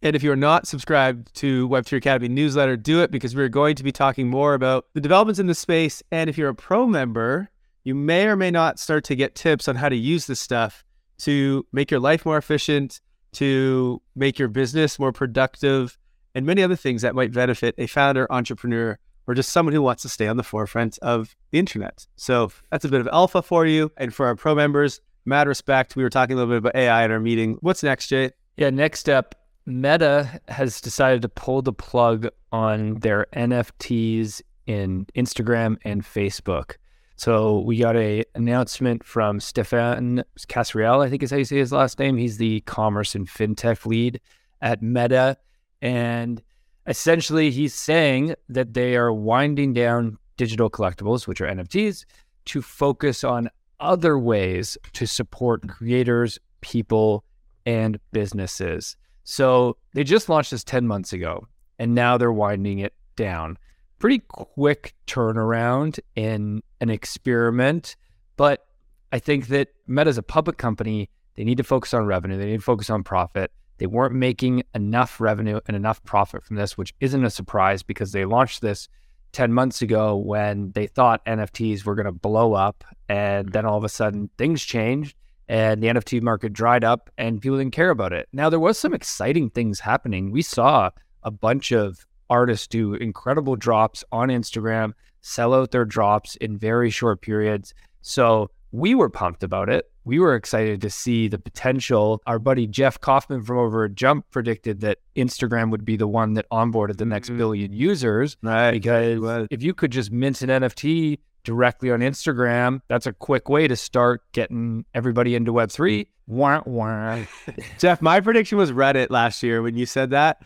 [0.02, 3.84] And if you're not subscribed to Web3 Academy newsletter, do it because we're going to
[3.84, 6.02] be talking more about the developments in the space.
[6.10, 7.50] And if you're a pro member,
[7.84, 10.84] you may or may not start to get tips on how to use this stuff
[11.18, 13.00] to make your life more efficient,
[13.32, 15.96] to make your business more productive,
[16.34, 20.02] and many other things that might benefit a founder, entrepreneur, or just someone who wants
[20.02, 22.06] to stay on the forefront of the internet.
[22.16, 23.92] So that's a bit of alpha for you.
[23.96, 25.94] And for our pro members, mad respect.
[25.94, 27.56] We were talking a little bit about AI in our meeting.
[27.60, 28.32] What's next, Jay?
[28.56, 29.34] Yeah, next up,
[29.66, 36.74] Meta has decided to pull the plug on their NFTs in Instagram and Facebook.
[37.16, 41.72] So we got a announcement from Stephane Kasriel, I think is how you say his
[41.72, 42.16] last name.
[42.16, 44.20] He's the commerce and fintech lead
[44.60, 45.36] at Meta.
[45.80, 46.42] And
[46.86, 52.04] essentially he's saying that they are winding down digital collectibles, which are NFTs,
[52.46, 53.48] to focus on
[53.78, 57.24] other ways to support creators, people,
[57.66, 58.96] and businesses.
[59.24, 61.46] So they just launched this 10 months ago,
[61.78, 63.58] and now they're winding it down.
[64.02, 67.94] Pretty quick turnaround in an experiment,
[68.36, 68.66] but
[69.12, 71.08] I think that Meta is a public company.
[71.36, 73.52] They need to focus on revenue, they need to focus on profit.
[73.78, 78.10] They weren't making enough revenue and enough profit from this, which isn't a surprise because
[78.10, 78.88] they launched this
[79.34, 82.82] 10 months ago when they thought NFTs were going to blow up.
[83.08, 85.14] And then all of a sudden things changed
[85.46, 88.28] and the NFT market dried up and people didn't care about it.
[88.32, 90.32] Now, there was some exciting things happening.
[90.32, 90.90] We saw
[91.22, 96.90] a bunch of artists do incredible drops on Instagram, sell out their drops in very
[96.90, 97.74] short periods.
[98.00, 99.90] So we were pumped about it.
[100.04, 102.20] We were excited to see the potential.
[102.26, 106.34] Our buddy Jeff Kaufman from over at Jump predicted that Instagram would be the one
[106.34, 107.36] that onboarded the next Mhm.
[107.36, 108.72] billion users Right.
[108.72, 113.68] because if you could just mint an NFT directly on Instagram, that's a quick way
[113.68, 116.06] to start getting everybody into Web3.
[116.26, 117.18] Wah, wah.
[117.78, 120.40] Jeff, my prediction was Reddit last year when you said that.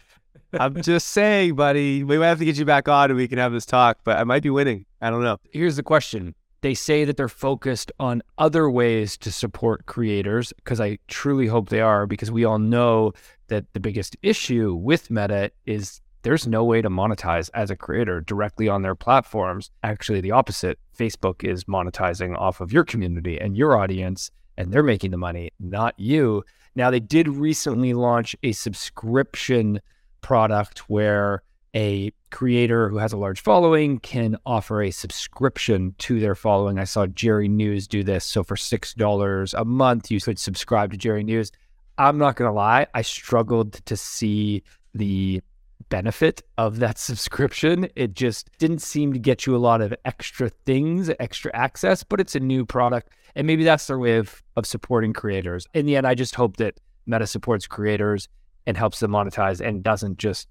[0.53, 3.39] I'm just saying, buddy, we might have to get you back on and we can
[3.39, 4.87] have this talk, but I might be winning.
[5.01, 5.39] I don't know.
[5.51, 6.35] Here's the question.
[6.63, 11.69] They say that they're focused on other ways to support creators because I truly hope
[11.69, 13.13] they are because we all know
[13.49, 18.21] that the biggest issue with Meta is there's no way to monetize as a creator
[18.21, 19.71] directly on their platforms.
[19.85, 20.77] Actually, the opposite.
[20.99, 25.53] Facebook is monetizing off of your community and your audience, and they're making the money,
[25.61, 26.43] not you.
[26.75, 29.81] Now, they did recently launch a subscription
[30.21, 31.43] product where
[31.75, 36.79] a creator who has a large following can offer a subscription to their following.
[36.79, 38.25] I saw Jerry News do this.
[38.25, 41.53] So for $6 a month, you could subscribe to Jerry News.
[41.99, 44.63] I'm not going to lie, I struggled to see
[44.95, 45.43] the
[45.89, 47.89] benefit of that subscription.
[47.95, 52.21] It just didn't seem to get you a lot of extra things, extra access, but
[52.21, 53.11] it's a new product.
[53.35, 55.67] And maybe that's their way of, of supporting creators.
[55.75, 58.29] In the end, I just hope that Meta supports creators
[58.67, 60.49] and helps them monetize and doesn't just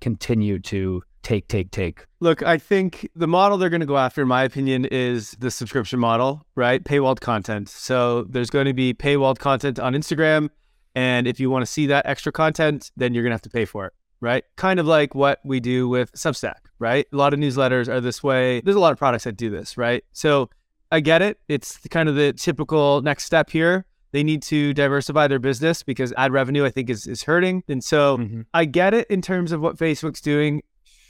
[0.00, 2.06] continue to take, take, take.
[2.20, 5.50] Look, I think the model they're going to go after, in my opinion, is the
[5.50, 6.84] subscription model, right?
[6.84, 7.68] Paywalled content.
[7.68, 10.50] So there's going to be paywalled content on Instagram.
[10.94, 13.50] And if you want to see that extra content, then you're going to have to
[13.50, 14.44] pay for it, right?
[14.56, 17.06] Kind of like what we do with Substack, right?
[17.12, 18.60] A lot of newsletters are this way.
[18.60, 20.04] There's a lot of products that do this, right?
[20.12, 20.50] So
[20.92, 21.40] I get it.
[21.48, 23.86] It's kind of the typical next step here.
[24.14, 27.64] They need to diversify their business because ad revenue, I think, is, is hurting.
[27.66, 28.42] And so mm-hmm.
[28.54, 30.62] I get it in terms of what Facebook's doing.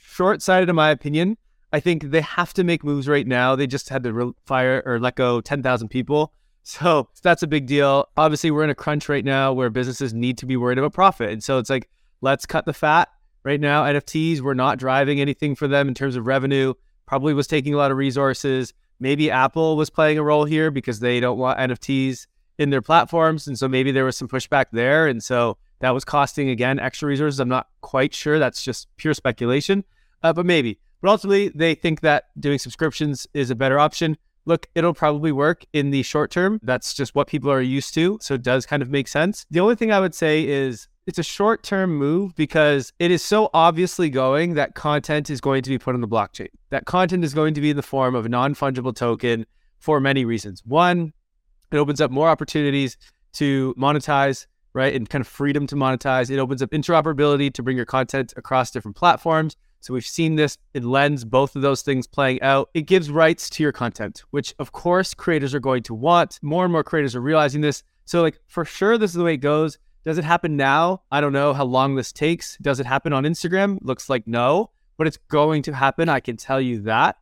[0.07, 1.37] Short sighted, in my opinion.
[1.71, 3.57] I think they have to make moves right now.
[3.57, 6.33] They just had to re- fire or let go 10,000 people.
[6.63, 8.09] So that's a big deal.
[8.17, 11.29] Obviously, we're in a crunch right now where businesses need to be worried about profit.
[11.29, 11.91] And so it's like,
[12.23, 13.11] let's cut the fat.
[13.43, 16.73] Right now, NFTs, we're not driving anything for them in terms of revenue.
[17.05, 18.73] Probably was taking a lot of resources.
[18.99, 23.47] Maybe Apple was playing a role here because they don't want NFTs in their platforms.
[23.47, 25.07] And so maybe there was some pushback there.
[25.07, 27.41] And so that was costing, again, extra resources.
[27.41, 28.39] I'm not quite sure.
[28.39, 29.85] That's just pure speculation,
[30.23, 30.79] uh, but maybe.
[31.01, 34.17] But ultimately, they think that doing subscriptions is a better option.
[34.47, 36.61] Look, it'll probably work in the short term.
[36.63, 38.19] That's just what people are used to.
[38.21, 39.47] So it does kind of make sense.
[39.51, 43.23] The only thing I would say is it's a short term move because it is
[43.23, 46.49] so obviously going that content is going to be put on the blockchain.
[46.71, 49.47] That content is going to be in the form of a non fungible token
[49.79, 50.63] for many reasons.
[50.65, 51.13] One,
[51.73, 52.97] it opens up more opportunities
[53.35, 54.95] to monetize, right?
[54.95, 56.31] And kind of freedom to monetize.
[56.31, 59.57] It opens up interoperability to bring your content across different platforms.
[59.81, 62.71] So we've seen this in Lens, both of those things playing out.
[62.73, 66.39] It gives rights to your content, which of course creators are going to want.
[66.43, 67.83] More and more creators are realizing this.
[68.07, 69.79] So like for sure, this is the way it goes.
[70.05, 71.03] Does it happen now?
[71.11, 72.57] I don't know how long this takes.
[72.59, 73.79] Does it happen on Instagram?
[73.83, 76.09] Looks like no, but it's going to happen.
[76.09, 77.19] I can tell you that.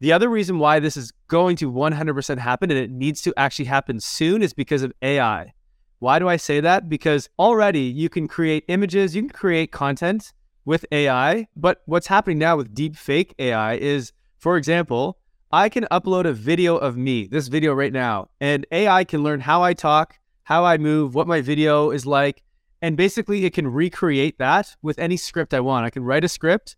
[0.00, 3.64] The other reason why this is going to 100% happen and it needs to actually
[3.64, 5.52] happen soon is because of AI.
[5.98, 6.88] Why do I say that?
[6.88, 10.32] Because already you can create images, you can create content
[10.64, 15.18] with AI, but what's happening now with deep fake AI is, for example,
[15.50, 19.40] I can upload a video of me, this video right now, and AI can learn
[19.40, 22.44] how I talk, how I move, what my video is like,
[22.82, 25.86] and basically it can recreate that with any script I want.
[25.86, 26.76] I can write a script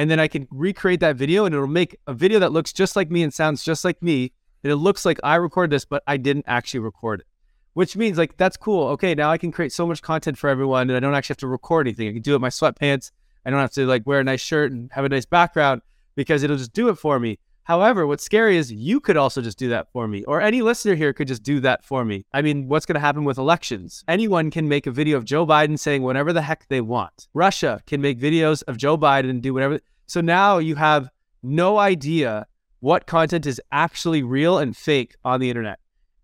[0.00, 2.96] and then I can recreate that video and it'll make a video that looks just
[2.96, 4.32] like me and sounds just like me.
[4.64, 7.26] And it looks like I recorded this, but I didn't actually record it.
[7.74, 8.88] Which means like that's cool.
[8.88, 11.40] Okay, now I can create so much content for everyone and I don't actually have
[11.40, 12.08] to record anything.
[12.08, 13.10] I can do it in my sweatpants.
[13.44, 15.82] I don't have to like wear a nice shirt and have a nice background
[16.14, 17.38] because it'll just do it for me.
[17.70, 20.96] However, what's scary is you could also just do that for me, or any listener
[20.96, 22.26] here could just do that for me.
[22.32, 24.02] I mean, what's going to happen with elections?
[24.08, 27.28] Anyone can make a video of Joe Biden saying whatever the heck they want.
[27.32, 29.78] Russia can make videos of Joe Biden and do whatever.
[30.08, 31.10] So now you have
[31.44, 32.48] no idea
[32.80, 35.78] what content is actually real and fake on the internet.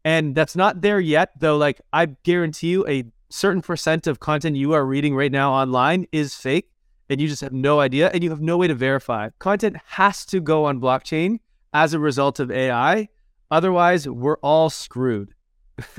[0.05, 1.57] And that's not there yet, though.
[1.57, 6.09] Like, I guarantee you, a certain percent of content you are reading right now online
[6.11, 6.71] is fake
[7.09, 9.31] and you just have no idea and you have no way to verify.
[9.39, 11.39] Content has to go on blockchain
[11.73, 13.09] as a result of AI.
[13.51, 15.35] Otherwise, we're all screwed.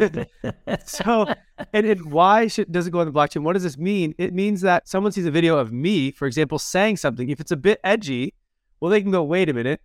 [0.85, 1.27] so,
[1.71, 3.43] and, and why should, does it go on the blockchain?
[3.43, 4.15] What does this mean?
[4.17, 7.29] It means that someone sees a video of me, for example, saying something.
[7.29, 8.33] If it's a bit edgy,
[8.79, 9.81] well, they can go, wait a minute.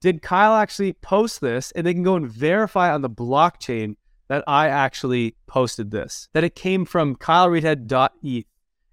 [0.00, 1.72] Did Kyle actually post this?
[1.72, 3.96] And they can go and verify on the blockchain
[4.28, 8.46] that I actually posted this, that it came from kylereidhead.eth.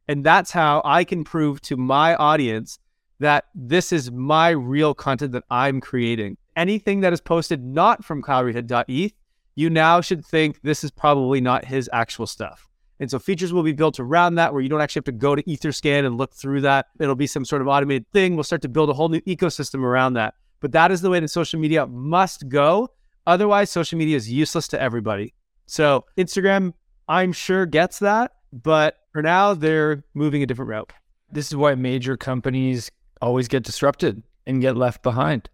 [0.07, 2.79] And that's how I can prove to my audience
[3.19, 6.37] that this is my real content that I'm creating.
[6.55, 9.13] Anything that is posted not from kylereidhead.eth
[9.57, 12.69] you now should think this is probably not his actual stuff.
[12.99, 15.33] And so features will be built around that where you don't actually have to go
[15.33, 16.85] to Etherscan and look through that.
[16.99, 18.35] It'll be some sort of automated thing.
[18.35, 20.35] We'll start to build a whole new ecosystem around that.
[20.59, 22.91] But that is the way that social media must go.
[23.25, 25.33] Otherwise, social media is useless to everybody.
[25.65, 26.73] So Instagram,
[27.07, 28.33] I'm sure, gets that.
[28.51, 30.93] But for now, they're moving a different route.
[31.31, 32.89] This is why major companies
[33.21, 35.49] always get disrupted and get left behind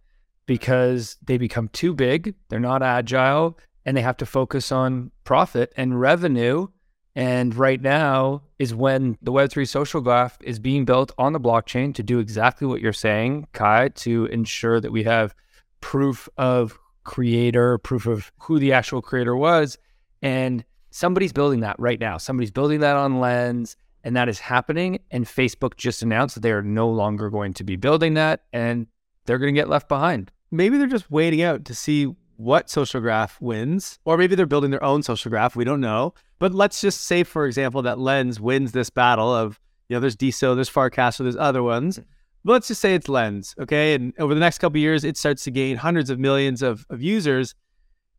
[0.45, 5.73] because they become too big, they're not agile, and they have to focus on profit
[5.77, 6.67] and revenue.
[7.15, 11.93] And right now is when the Web3 social graph is being built on the blockchain
[11.95, 15.36] to do exactly what you're saying, Kyle, to ensure that we have
[15.79, 19.77] proof of creator, proof of who the actual creator was.
[20.21, 22.17] And somebody's building that right now.
[22.17, 24.99] Somebody's building that on Lens, and that is happening.
[25.10, 28.88] And Facebook just announced that they are no longer going to be building that, and
[29.25, 30.32] they're going to get left behind.
[30.51, 34.69] Maybe they're just waiting out to see what social graph wins, or maybe they're building
[34.69, 35.56] their own social graph.
[35.56, 36.13] We don't know.
[36.38, 40.15] But let's just say, for example, that Lens wins this battle of, you know, there's
[40.15, 41.99] DeSo, there's Farcaster, there's other ones.
[42.45, 43.95] But let's just say it's Lens, okay?
[43.95, 47.01] And over the next couple years, it starts to gain hundreds of millions of, of
[47.01, 47.56] users.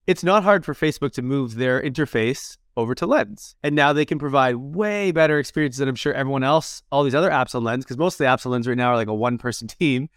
[0.06, 3.56] It's not hard for Facebook to move their interface over to Lens.
[3.62, 7.14] And now they can provide way better experiences than I'm sure everyone else, all these
[7.14, 9.08] other apps on Lens, because most of the apps on Lens right now are like
[9.08, 10.08] a one person team.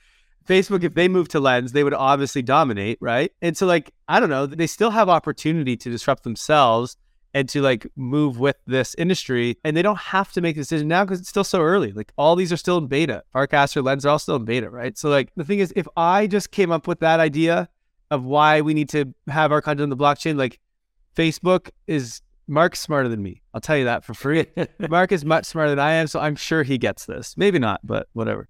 [0.48, 3.34] Facebook, if they move to Lens, they would obviously dominate, right?
[3.42, 6.96] And so, like, I don't know, they still have opportunity to disrupt themselves
[7.34, 9.58] and to like move with this industry.
[9.66, 11.92] And they don't have to make a decision now because it's still so early.
[11.92, 13.24] Like, all these are still in beta.
[13.36, 14.98] Farcaster, Lens are all still in beta, right?
[14.98, 17.68] So, like, the thing is, if I just came up with that idea
[18.10, 20.60] of why we need to have our content on the blockchain, like,
[21.16, 23.42] Facebook is Mark's smarter than me.
[23.54, 24.46] I'll tell you that for free.
[24.90, 27.36] Mark is much smarter than I am, so I'm sure he gets this.
[27.38, 28.48] Maybe not, but whatever.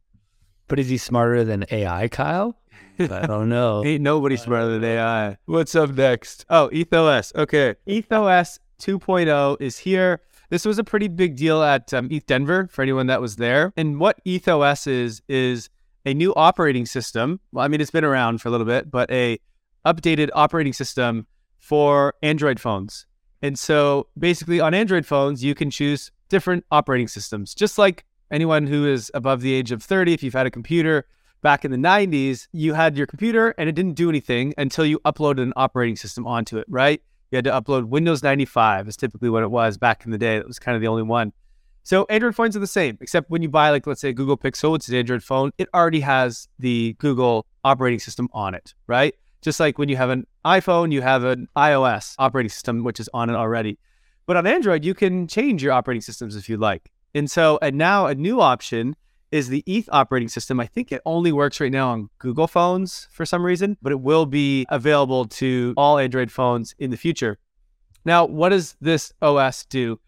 [0.68, 2.58] But is he smarter than AI, Kyle?
[3.00, 3.84] I don't know.
[3.84, 5.38] Ain't nobody smarter than AI.
[5.46, 6.46] What's up next?
[6.50, 7.34] Oh, EthOS.
[7.36, 7.76] Okay.
[7.88, 10.22] EthOS 2.0 is here.
[10.50, 13.74] This was a pretty big deal at um, ETH Denver for anyone that was there.
[13.76, 15.70] And what EthOS is, is
[16.06, 17.40] a new operating system.
[17.52, 19.40] Well, I mean, it's been around for a little bit, but a
[19.86, 21.28] updated operating system
[21.60, 23.06] for Android phones.
[23.42, 28.68] And so basically on Android phones, you can choose different operating systems, just like anyone
[28.68, 31.06] who is above the age of 30, if you've had a computer
[31.42, 35.00] back in the 90s, you had your computer and it didn't do anything until you
[35.00, 37.02] uploaded an operating system onto it, right?
[37.32, 40.38] You had to upload Windows 95, is typically what it was back in the day.
[40.38, 41.34] That was kind of the only one.
[41.84, 44.78] So Android phones are the same, except when you buy, like, let's say Google Pixel,
[44.78, 49.16] is an Android phone, it already has the Google operating system on it, right?
[49.42, 53.10] Just like when you have an iPhone, you have an iOS operating system, which is
[53.14, 53.78] on it already.
[54.26, 56.92] But on Android, you can change your operating systems if you like.
[57.16, 58.96] And so, and now a new option
[59.32, 60.60] is the ETH operating system.
[60.60, 64.00] I think it only works right now on Google phones for some reason, but it
[64.00, 67.38] will be available to all Android phones in the future.
[68.06, 70.00] Now, what does this OS do?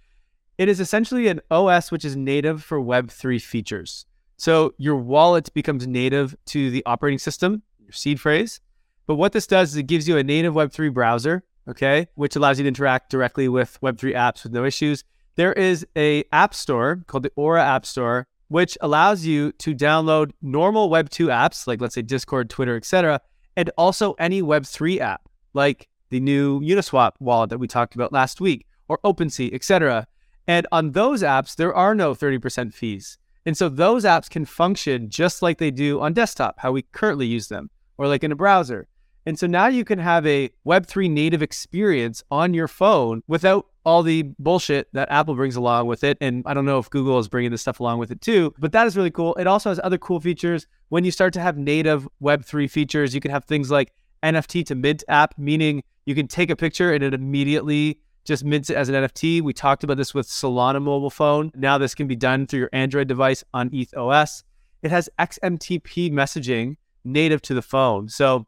[0.57, 4.05] It is essentially an OS which is native for Web3 features.
[4.37, 8.61] So your wallet becomes native to the operating system, your seed phrase.
[9.09, 12.59] But what this does is it gives you a native Web3 browser, okay, which allows
[12.59, 15.03] you to interact directly with Web3 apps with no issues
[15.39, 20.31] there is a app store called the Aura App Store, which allows you to download
[20.41, 23.21] normal Web 2 apps, like let's say Discord, Twitter, etc.,
[23.55, 28.11] and also any Web 3 app, like the new Uniswap wallet that we talked about
[28.11, 30.07] last week, or OpenSea, etc.
[30.45, 33.17] And on those apps, there are no 30% fees.
[33.45, 37.27] And so those apps can function just like they do on desktop, how we currently
[37.27, 38.89] use them, or like in a browser.
[39.25, 44.03] And so now you can have a Web3 native experience on your phone without all
[44.03, 46.17] the bullshit that Apple brings along with it.
[46.21, 48.71] And I don't know if Google is bringing this stuff along with it too, but
[48.71, 49.35] that is really cool.
[49.35, 50.67] It also has other cool features.
[50.89, 54.75] When you start to have native Web3 features, you can have things like NFT to
[54.75, 58.89] mint app, meaning you can take a picture and it immediately just mints it as
[58.89, 59.41] an NFT.
[59.41, 61.51] We talked about this with Solana mobile phone.
[61.55, 64.43] Now this can be done through your Android device on ETH OS.
[64.81, 68.07] It has XMTP messaging native to the phone.
[68.09, 68.45] So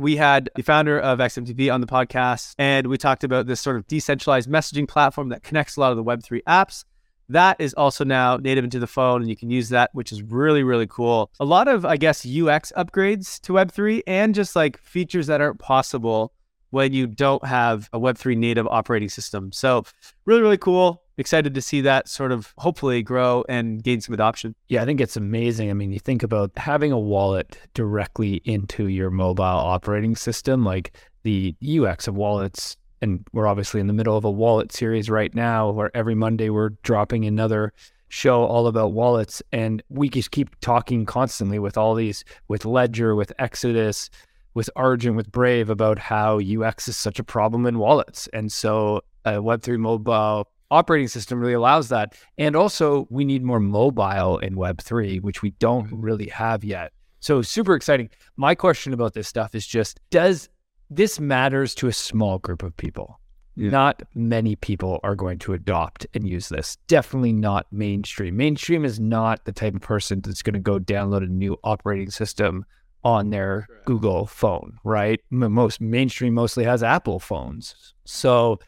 [0.00, 3.76] we had the founder of XMTP on the podcast, and we talked about this sort
[3.76, 6.84] of decentralized messaging platform that connects a lot of the Web3 apps.
[7.28, 10.22] That is also now native into the phone, and you can use that, which is
[10.22, 11.30] really, really cool.
[11.38, 15.60] A lot of, I guess, UX upgrades to Web3 and just like features that aren't
[15.60, 16.32] possible
[16.70, 19.52] when you don't have a Web3 native operating system.
[19.52, 19.84] So,
[20.24, 24.54] really, really cool excited to see that sort of hopefully grow and gain some adoption.
[24.68, 25.70] Yeah, I think it's amazing.
[25.70, 30.96] I mean, you think about having a wallet directly into your mobile operating system, like
[31.22, 32.76] the UX of wallets.
[33.02, 36.50] And we're obviously in the middle of a wallet series right now where every Monday
[36.50, 37.72] we're dropping another
[38.08, 39.42] show all about wallets.
[39.52, 44.10] And we just keep talking constantly with all these, with Ledger, with Exodus,
[44.54, 48.28] with Argent, with Brave about how UX is such a problem in wallets.
[48.32, 52.14] And so uh, a Web3 mobile operating system really allows that.
[52.38, 56.00] And also, we need more mobile in Web3, which we don't mm-hmm.
[56.00, 56.92] really have yet.
[57.20, 58.10] So, super exciting.
[58.36, 60.48] My question about this stuff is just does
[60.88, 63.20] this matters to a small group of people?
[63.56, 63.70] Yeah.
[63.70, 66.76] Not many people are going to adopt and use this.
[66.88, 68.36] Definitely not mainstream.
[68.36, 72.10] Mainstream is not the type of person that's going to go download a new operating
[72.10, 72.64] system
[73.02, 75.20] on their Google phone, right?
[75.30, 77.94] Most mainstream mostly has Apple phones.
[78.04, 78.60] So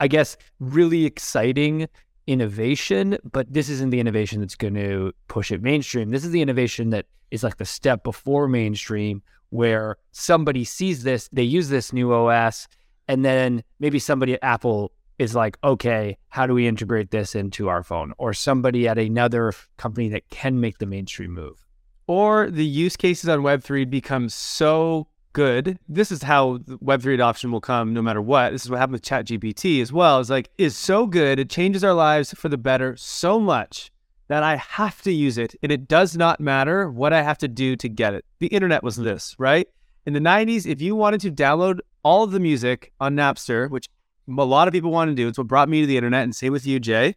[0.00, 1.88] I guess really exciting
[2.26, 6.10] innovation, but this isn't the innovation that's going to push it mainstream.
[6.10, 11.28] This is the innovation that is like the step before mainstream where somebody sees this,
[11.32, 12.66] they use this new OS,
[13.08, 17.68] and then maybe somebody at Apple is like, okay, how do we integrate this into
[17.68, 18.12] our phone?
[18.18, 21.66] Or somebody at another company that can make the mainstream move
[22.06, 25.78] or the use cases on Web3 become so good.
[25.86, 28.52] This is how Web3 adoption will come no matter what.
[28.52, 30.18] This is what happened with ChatGPT as well.
[30.18, 31.38] It's like, is so good.
[31.38, 33.90] It changes our lives for the better so much
[34.28, 35.54] that I have to use it.
[35.62, 38.24] And it does not matter what I have to do to get it.
[38.38, 39.68] The internet was this, right?
[40.06, 43.90] In the 90s, if you wanted to download all of the music on Napster, which
[44.26, 46.34] a lot of people want to do, it's what brought me to the internet, and
[46.34, 47.14] same with you, Jay.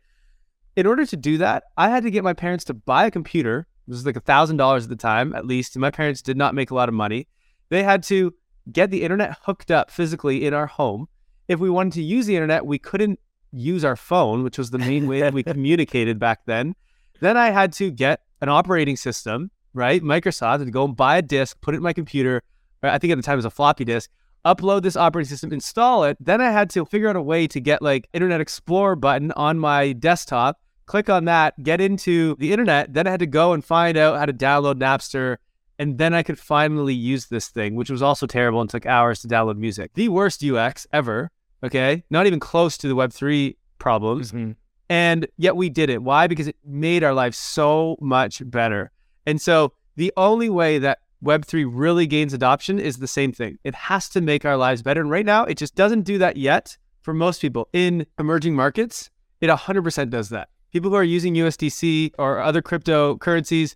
[0.75, 3.65] In order to do that, I had to get my parents to buy a computer
[3.89, 5.75] it was like a thousand dollars at the time, at least.
[5.75, 7.27] And my parents did not make a lot of money.
[7.69, 8.33] They had to
[8.71, 11.07] get the internet hooked up physically in our home.
[11.47, 13.19] If we wanted to use the internet, we couldn't
[13.51, 16.75] use our phone, which was the main way that we communicated back then.
[17.19, 20.01] Then I had to get an operating system, right?
[20.01, 22.43] Microsoft, and go and buy a disk, put it in my computer.
[22.83, 24.09] I think at the time it was a floppy disk.
[24.45, 26.17] Upload this operating system, install it.
[26.19, 29.59] Then I had to figure out a way to get like Internet Explorer button on
[29.59, 30.59] my desktop
[30.89, 32.93] click on that, get into the internet.
[32.93, 35.37] Then I had to go and find out how to download Napster.
[35.79, 39.21] And then I could finally use this thing, which was also terrible and took hours
[39.21, 39.93] to download music.
[39.93, 41.31] The worst UX ever.
[41.63, 42.03] Okay.
[42.09, 44.31] Not even close to the Web3 problems.
[44.31, 44.51] Mm-hmm.
[44.89, 46.03] And yet we did it.
[46.03, 46.27] Why?
[46.27, 48.91] Because it made our lives so much better.
[49.25, 53.57] And so the only way that Web3 really gains adoption is the same thing.
[53.63, 55.01] It has to make our lives better.
[55.01, 57.69] And right now, it just doesn't do that yet for most people.
[57.73, 59.09] In emerging markets,
[59.41, 63.75] it 100% does that people who are using USDC or other cryptocurrencies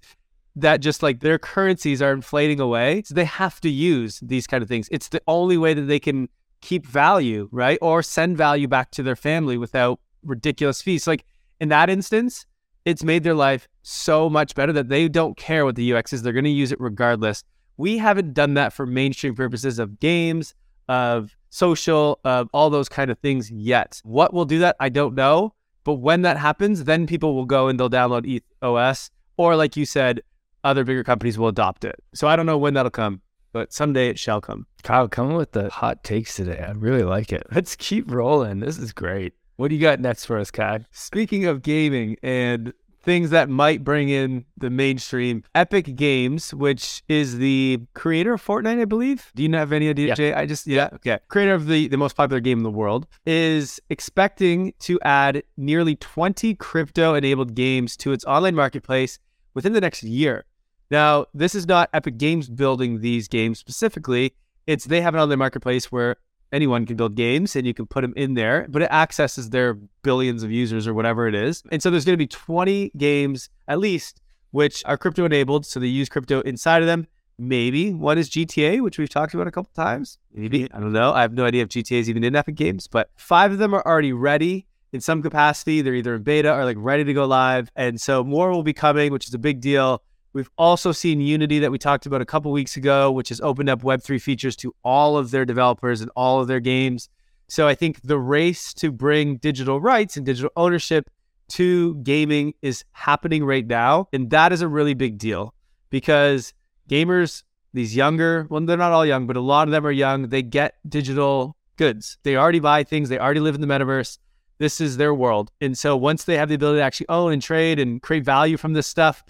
[0.56, 3.04] that just like their currencies are inflating away.
[3.06, 4.88] So they have to use these kind of things.
[4.92, 6.30] It's the only way that they can
[6.62, 7.80] keep value, right?
[7.82, 11.08] Or send value back to their family without ridiculous fees.
[11.08, 11.26] like
[11.60, 12.46] in that instance,
[12.86, 16.22] it's made their life so much better that they don't care what the UX is.
[16.22, 17.44] They're going to use it regardless.
[17.78, 20.54] We haven't done that for mainstream purposes of games,
[20.88, 24.02] of social, of all those kind of things yet.
[24.04, 24.76] What will do that?
[24.80, 25.54] I don't know.
[25.84, 29.76] But when that happens, then people will go and they'll download ETH OS, or like
[29.76, 30.22] you said,
[30.64, 31.96] other bigger companies will adopt it.
[32.14, 34.66] So I don't know when that'll come, but someday it shall come.
[34.84, 36.64] Kyle, coming with the hot takes today.
[36.66, 37.44] I really like it.
[37.54, 38.60] Let's keep rolling.
[38.60, 39.34] This is great.
[39.56, 40.80] What do you got next for us, Kyle?
[40.92, 45.44] Speaking of gaming and things that might bring in the mainstream.
[45.54, 49.32] Epic Games, which is the creator of Fortnite, I believe.
[49.36, 50.16] Do you have any idea, yeah.
[50.16, 50.34] Jay?
[50.34, 51.20] I just, yeah, okay.
[51.28, 55.96] Creator of the, the most popular game in the world is expecting to add nearly
[55.98, 59.20] 20 crypto enabled games to its online marketplace
[59.54, 60.46] within the next year.
[60.92, 64.34] Now, this is not Epic Games building these games specifically.
[64.68, 66.18] It's they have it on their marketplace where
[66.52, 69.74] anyone can build games and you can put them in there, but it accesses their
[70.04, 71.64] billions of users or whatever it is.
[71.72, 74.22] And so there's going to be 20 games at least
[74.54, 75.66] which are crypto enabled.
[75.66, 77.08] So they use crypto inside of them.
[77.40, 80.20] Maybe one is GTA, which we've talked about a couple times.
[80.32, 80.66] Maybe.
[80.66, 80.78] Mm-hmm.
[80.78, 81.12] I don't know.
[81.12, 83.74] I have no idea if GTA is even in Epic Games, but five of them
[83.74, 85.82] are already ready in some capacity.
[85.82, 87.72] They're either in beta or like ready to go live.
[87.76, 90.04] And so more will be coming, which is a big deal.
[90.34, 93.70] We've also seen Unity that we talked about a couple weeks ago, which has opened
[93.70, 97.08] up Web3 features to all of their developers and all of their games.
[97.48, 101.08] So I think the race to bring digital rights and digital ownership
[101.50, 104.08] to gaming is happening right now.
[104.12, 105.54] And that is a really big deal
[105.92, 106.52] because
[106.90, 110.30] gamers, these younger, well, they're not all young, but a lot of them are young,
[110.30, 112.18] they get digital goods.
[112.24, 114.18] They already buy things, they already live in the metaverse.
[114.58, 115.52] This is their world.
[115.62, 118.58] And so once they have the ability to actually own and trade and create value
[118.58, 119.24] from this stuff,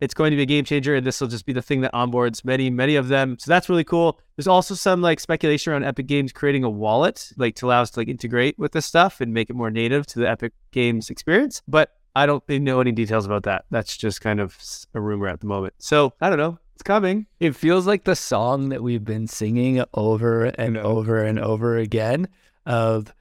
[0.00, 1.92] it's going to be a game changer and this will just be the thing that
[1.92, 3.36] onboards many many of them.
[3.38, 4.18] So that's really cool.
[4.36, 7.90] There's also some like speculation around epic games creating a wallet like to allow us
[7.92, 11.10] to like integrate with this stuff and make it more native to the epic games
[11.10, 13.64] experience but i don't know any details about that.
[13.70, 14.56] That's just kind of
[14.94, 15.74] a rumor at the moment.
[15.78, 16.58] So i don't know.
[16.74, 17.24] It's coming.
[17.40, 22.28] It feels like the song that we've been singing over and over and over again
[22.66, 23.14] of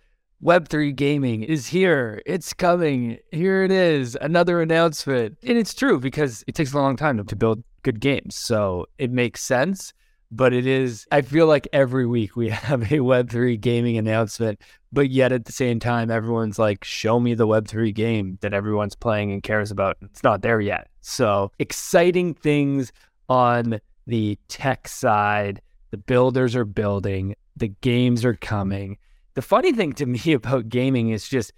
[0.44, 2.22] Web3 gaming is here.
[2.26, 3.18] It's coming.
[3.32, 4.18] Here it is.
[4.22, 5.38] Another announcement.
[5.44, 8.36] And it's true because it takes a long time to build good games.
[8.36, 9.94] So it makes sense.
[10.32, 14.60] but it is, I feel like every week we have a Web3 gaming announcement,
[14.92, 18.96] but yet at the same time, everyone's like, show me the Web3 game that everyone's
[18.96, 19.98] playing and cares about.
[20.02, 20.88] It's not there yet.
[21.02, 22.92] So exciting things
[23.30, 25.62] on the tech side.
[25.92, 28.98] The builders are building, the games are coming.
[29.36, 31.54] The funny thing to me about gaming is just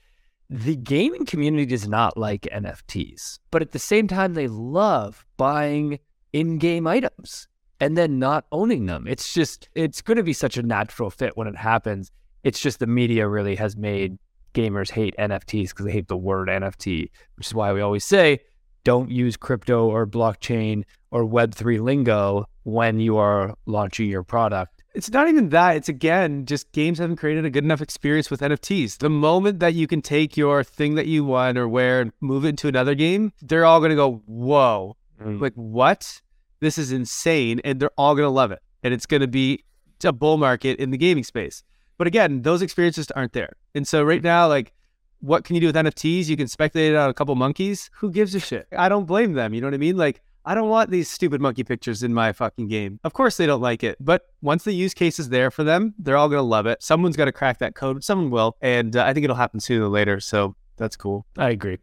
[0.49, 5.99] the gaming community does not like NFTs, but at the same time, they love buying
[6.33, 7.47] in game items
[7.79, 9.07] and then not owning them.
[9.07, 12.11] It's just, it's going to be such a natural fit when it happens.
[12.43, 14.17] It's just the media really has made
[14.53, 18.39] gamers hate NFTs because they hate the word NFT, which is why we always say
[18.83, 24.76] don't use crypto or blockchain or Web3 lingo when you are launching your product.
[24.97, 25.75] It's not even that.
[25.75, 28.97] It's again, just games haven't created a good enough experience with NFTs.
[28.97, 32.45] The moment that you can take your thing that you won or wear and move
[32.45, 35.39] it into another game, they're all going to go, whoa, mm.
[35.39, 36.19] like what?
[36.61, 37.61] This is insane.
[37.63, 38.59] And they're all going to love it.
[38.81, 39.63] And it's going to be
[40.03, 41.63] a bull market in the gaming space.
[41.99, 43.53] But again, those experiences aren't there.
[43.75, 44.73] And so right now, like,
[45.19, 46.25] what can you do with NFTs?
[46.25, 47.91] You can speculate on a couple monkeys.
[47.93, 48.67] Who gives a shit?
[48.75, 49.53] I don't blame them.
[49.53, 49.95] You know what I mean?
[49.95, 53.01] Like, I don't want these stupid monkey pictures in my fucking game.
[53.03, 55.93] Of course they don't like it, but once the use case is there for them,
[55.99, 56.81] they're all going to love it.
[56.81, 58.01] Someone's got to crack that code.
[58.01, 58.55] Someone will.
[58.61, 60.21] And uh, I think it'll happen sooner or later.
[60.21, 61.25] So that's cool.
[61.37, 61.79] I agree.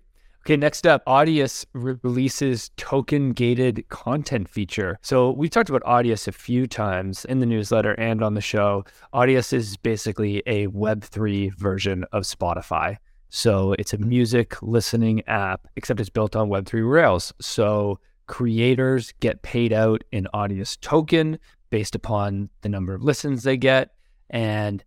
[0.47, 4.99] Okay, next up, Audius re- releases token gated content feature.
[5.03, 8.87] So we've talked about Audius a few times in the newsletter and on the show.
[9.13, 12.97] Audius is basically a Web3 version of Spotify.
[13.29, 17.35] So it's a music listening app, except it's built on Web3 Rails.
[17.43, 21.39] So creators get paid out in Audius token
[21.71, 23.91] based upon the number of listens they get,
[24.31, 24.85] and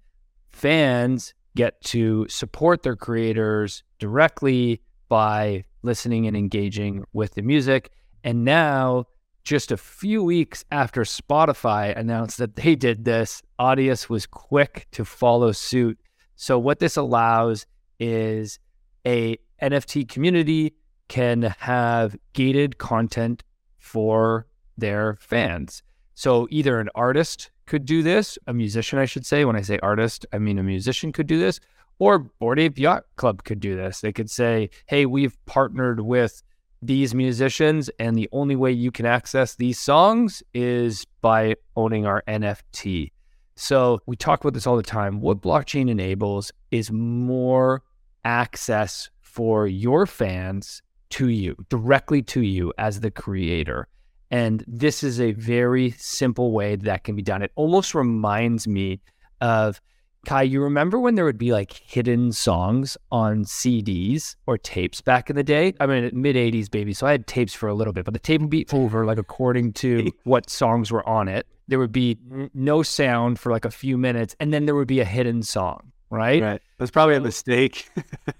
[0.49, 7.91] fans get to support their creators directly by listening and engaging with the music.
[8.23, 9.05] And now,
[9.43, 15.05] just a few weeks after Spotify announced that they did this, Audius was quick to
[15.05, 15.97] follow suit.
[16.35, 17.65] So, what this allows
[17.99, 18.59] is
[19.05, 20.75] a NFT community
[21.07, 23.43] can have gated content
[23.77, 24.47] for
[24.77, 25.83] their fans.
[26.13, 29.45] So either an artist could do this, a musician, I should say.
[29.45, 31.59] When I say artist, I mean a musician could do this,
[31.99, 34.01] or Bored Ape Yacht Club could do this.
[34.01, 36.43] They could say, hey, we've partnered with
[36.81, 42.23] these musicians, and the only way you can access these songs is by owning our
[42.27, 43.11] NFT.
[43.55, 45.19] So we talk about this all the time.
[45.19, 47.81] What blockchain enables is more
[48.23, 53.87] access for your fans to you, directly to you as the creator.
[54.29, 57.41] And this is a very simple way that can be done.
[57.41, 58.99] It almost reminds me
[59.39, 59.79] of
[60.27, 65.29] Kyle, you remember when there would be like hidden songs on CDs or tapes back
[65.29, 65.73] in the day?
[65.79, 66.93] I mean, mid 80s, baby.
[66.93, 69.17] So I had tapes for a little bit, but the tape would be over like
[69.17, 71.47] according to what songs were on it.
[71.69, 72.17] There would be
[72.53, 75.93] no sound for like a few minutes, and then there would be a hidden song,
[76.09, 76.41] right?
[76.41, 76.61] Right.
[76.77, 77.89] That's probably a mistake.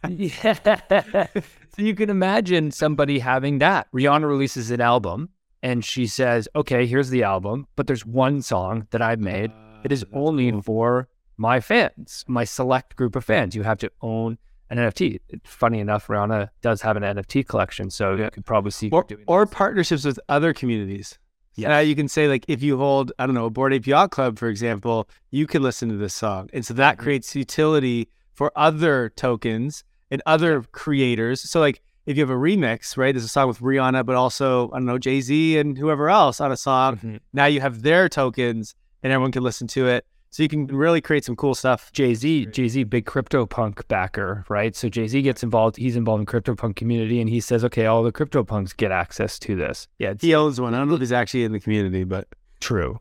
[0.08, 1.28] yeah.
[1.78, 3.86] So you can imagine somebody having that.
[3.94, 5.30] Rihanna releases an album
[5.62, 9.84] and she says, okay, here's the album, but there's one song that I've made uh,
[9.84, 10.64] that is only cool.
[10.64, 11.08] for
[11.38, 13.56] my fans, my select group of fans.
[13.56, 14.40] You have to own
[14.72, 15.20] an NFT.
[15.44, 18.26] Funny enough, Rihanna does have an NFT collection, so yeah.
[18.26, 21.20] you could probably see or, or partnerships with other communities.
[21.58, 23.88] Yeah, uh, you can say like if you hold, I don't know, a Bored Ape
[23.88, 27.04] Yacht Club, for example, you can listen to this song, and so that mm-hmm.
[27.04, 31.42] creates utility for other tokens and other creators.
[31.42, 33.14] So like if you have a remix, right?
[33.14, 36.40] There's a song with Rihanna, but also I don't know Jay Z and whoever else
[36.40, 36.98] on a song.
[36.98, 37.18] Mm-hmm.
[37.34, 40.06] Now you have their tokens, and everyone can listen to it.
[40.30, 41.92] So you can really create some cool stuff.
[41.94, 44.76] Jay Z, Jay Z, big CryptoPunk backer, right?
[44.76, 45.78] So Jay Z gets involved.
[45.78, 49.56] He's involved in CryptoPunk community, and he says, "Okay, all the CryptoPunks get access to
[49.56, 50.74] this." Yeah, he owns one.
[50.74, 52.28] I don't know if he's actually in the community, but
[52.60, 53.00] true.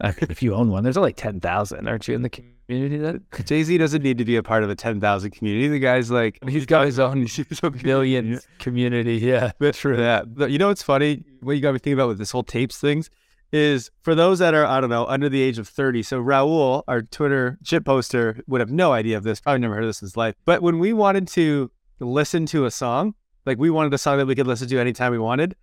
[0.00, 2.54] if you own one, there's only ten thousand, aren't you in the community?
[2.66, 5.68] community that Jay Z doesn't need to be a part of a ten thousand community.
[5.68, 7.26] The guy's like he's got his own
[7.82, 9.16] billion community.
[9.16, 9.96] Yeah, that's true.
[9.96, 11.24] That you know what's funny?
[11.40, 13.10] What you got me thinking about with this whole tapes things
[13.54, 16.02] is for those that are I don't know under the age of thirty.
[16.02, 19.40] So Raul, our Twitter chip poster, would have no idea of this.
[19.40, 20.34] Probably never heard of this in his life.
[20.44, 23.14] But when we wanted to listen to a song,
[23.46, 25.56] like we wanted a song that we could listen to anytime we wanted,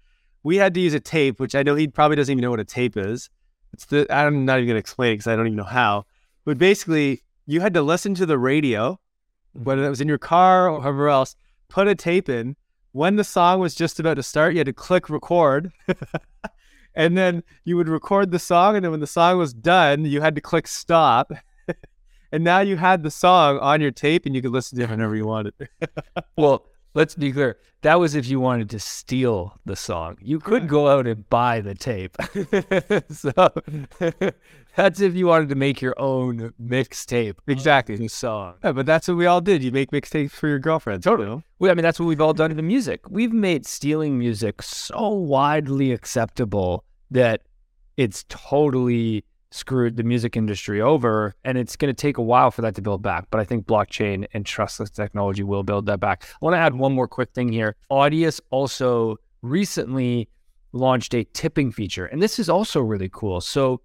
[0.43, 2.59] we had to use a tape, which I know he probably doesn't even know what
[2.59, 3.29] a tape is.
[3.73, 6.05] It's the I'm not even gonna explain it because I don't even know how
[6.45, 8.93] but basically you had to listen to the radio,
[9.55, 9.63] mm-hmm.
[9.63, 11.35] whether it was in your car or however else,
[11.69, 12.55] put a tape in.
[12.93, 15.71] When the song was just about to start, you had to click record.
[16.95, 18.75] and then you would record the song.
[18.75, 21.31] And then when the song was done, you had to click stop.
[22.31, 24.89] and now you had the song on your tape and you could listen to it
[24.89, 25.53] whenever you wanted.
[26.37, 27.57] well, let's be clear.
[27.81, 30.17] That was if you wanted to steal the song.
[30.21, 32.15] You could go out and buy the tape.
[33.11, 33.31] so
[34.75, 37.35] that's if you wanted to make your own mixtape.
[37.39, 37.95] Oh, exactly.
[37.95, 38.55] The song.
[38.63, 39.63] Yeah, but that's what we all did.
[39.63, 41.01] You make mixtapes for your girlfriend.
[41.01, 41.43] Totally.
[41.59, 43.09] Well, I mean, that's what we've all done to music.
[43.09, 47.41] We've made stealing music so widely acceptable that
[47.97, 52.61] it's totally screwed the music industry over and it's going to take a while for
[52.61, 56.23] that to build back but i think blockchain and trustless technology will build that back.
[56.23, 57.75] I want to add one more quick thing here.
[57.91, 60.29] Audius also recently
[60.71, 63.41] launched a tipping feature and this is also really cool.
[63.41, 63.81] So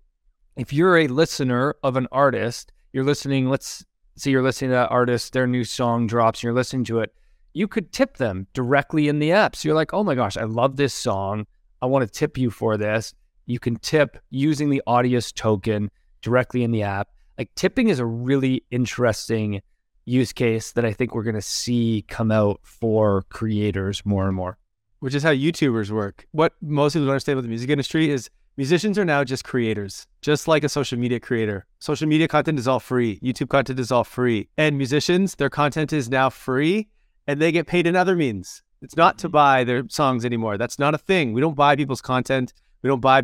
[0.57, 3.85] if you're a listener of an artist you're listening let's
[4.17, 7.13] say you're listening to that artist their new song drops you're listening to it
[7.55, 9.57] you could tip them directly in the app.
[9.57, 11.47] So you're like oh my gosh i love this song.
[11.83, 13.15] I want to tip you for this
[13.47, 15.91] you can tip using the Audius token
[16.21, 17.09] directly in the app.
[17.39, 19.63] Like tipping is a really interesting
[20.05, 24.35] use case that I think we're going to see come out for creators more and
[24.35, 24.59] more.
[25.01, 26.27] Which is how YouTubers work.
[26.33, 30.07] What most people don't understand about the music industry is musicians are now just creators,
[30.23, 31.67] just like a social media creator.
[31.79, 34.49] Social media content is all free, YouTube content is all free.
[34.57, 36.89] And musicians, their content is now free
[37.27, 38.63] and they get paid in other means.
[38.83, 39.33] It's not to mm-hmm.
[39.33, 40.59] buy their songs anymore.
[40.59, 41.33] That's not a thing.
[41.33, 42.53] We don't buy people's content.
[42.83, 43.23] We don't buy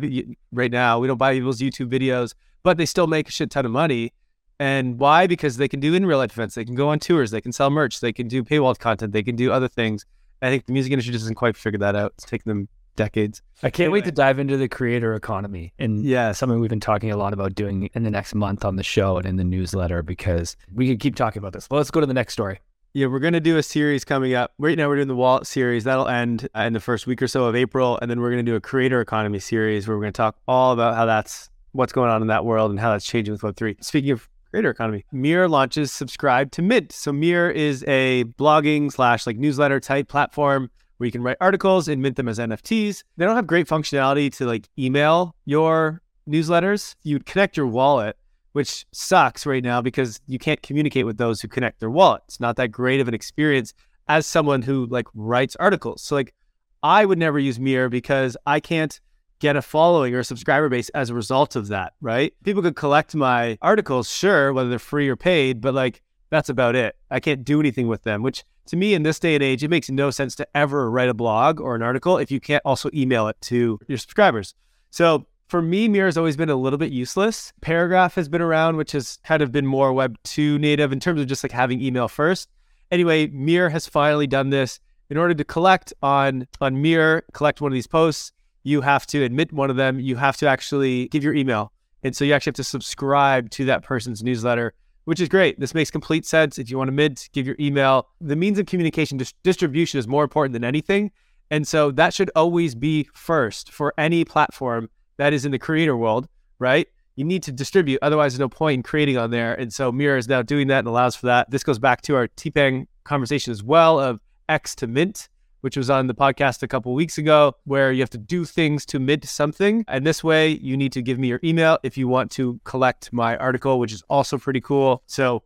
[0.51, 0.99] right now.
[0.99, 2.33] We don't buy people's YouTube videos,
[2.63, 4.13] but they still make a shit ton of money.
[4.59, 5.27] And why?
[5.27, 6.55] Because they can do in real life events.
[6.55, 7.31] They can go on tours.
[7.31, 7.99] They can sell merch.
[7.99, 9.11] They can do paywall content.
[9.13, 10.05] They can do other things.
[10.41, 12.13] I think the music industry just hasn't quite figure that out.
[12.17, 13.41] It's taken them decades.
[13.61, 13.99] I can't anyway.
[13.99, 15.73] wait to dive into the creator economy.
[15.79, 18.75] And yeah, something we've been talking a lot about doing in the next month on
[18.75, 21.67] the show and in the newsletter because we could keep talking about this.
[21.67, 22.59] But let's go to the next story.
[22.95, 24.53] Yeah, we're going to do a series coming up.
[24.59, 25.83] Right now, we're doing the wallet series.
[25.83, 27.97] That'll end in the first week or so of April.
[27.99, 30.37] And then we're going to do a creator economy series where we're going to talk
[30.47, 33.41] all about how that's what's going on in that world and how that's changing with
[33.41, 33.83] Web3.
[33.83, 36.91] Speaking of creator economy, Mirror launches Subscribe to Mint.
[36.91, 41.87] So, Mirror is a blogging slash like newsletter type platform where you can write articles
[41.87, 43.03] and mint them as NFTs.
[43.17, 46.93] They don't have great functionality to like email your newsletters.
[47.01, 48.17] You'd connect your wallet
[48.53, 52.21] which sucks right now because you can't communicate with those who connect their wallet.
[52.27, 53.73] It's not that great of an experience
[54.07, 56.01] as someone who like writes articles.
[56.01, 56.33] So like
[56.81, 58.99] I would never use Mirror because I can't
[59.39, 62.33] get a following or a subscriber base as a result of that, right?
[62.43, 66.75] People could collect my articles, sure, whether they're free or paid, but like that's about
[66.75, 66.95] it.
[67.11, 69.69] I can't do anything with them, which to me in this day and age, it
[69.69, 72.89] makes no sense to ever write a blog or an article if you can't also
[72.93, 74.55] email it to your subscribers.
[74.89, 77.53] So for me, Mirror has always been a little bit useless.
[77.61, 81.21] Paragraph has been around, which has kind of been more Web 2 native in terms
[81.21, 82.49] of just like having email first.
[82.89, 84.79] Anyway, Mirror has finally done this.
[85.11, 88.31] In order to collect on on Mirror, collect one of these posts,
[88.63, 89.99] you have to admit one of them.
[89.99, 91.71] You have to actually give your email.
[92.01, 94.73] And so you actually have to subscribe to that person's newsletter,
[95.03, 95.59] which is great.
[95.59, 96.57] This makes complete sense.
[96.57, 98.07] If you want to mint, give your email.
[98.19, 101.11] The means of communication dis- distribution is more important than anything.
[101.51, 105.95] And so that should always be first for any platform that is in the creator
[105.95, 106.27] world,
[106.59, 106.87] right?
[107.15, 109.53] You need to distribute, otherwise, there's no point in creating on there.
[109.53, 111.51] And so Mirror is now doing that and allows for that.
[111.51, 115.29] This goes back to our TPAN conversation as well of X to Mint,
[115.61, 118.85] which was on the podcast a couple weeks ago, where you have to do things
[118.87, 119.85] to mint something.
[119.87, 123.13] And this way, you need to give me your email if you want to collect
[123.13, 125.03] my article, which is also pretty cool.
[125.05, 125.43] So,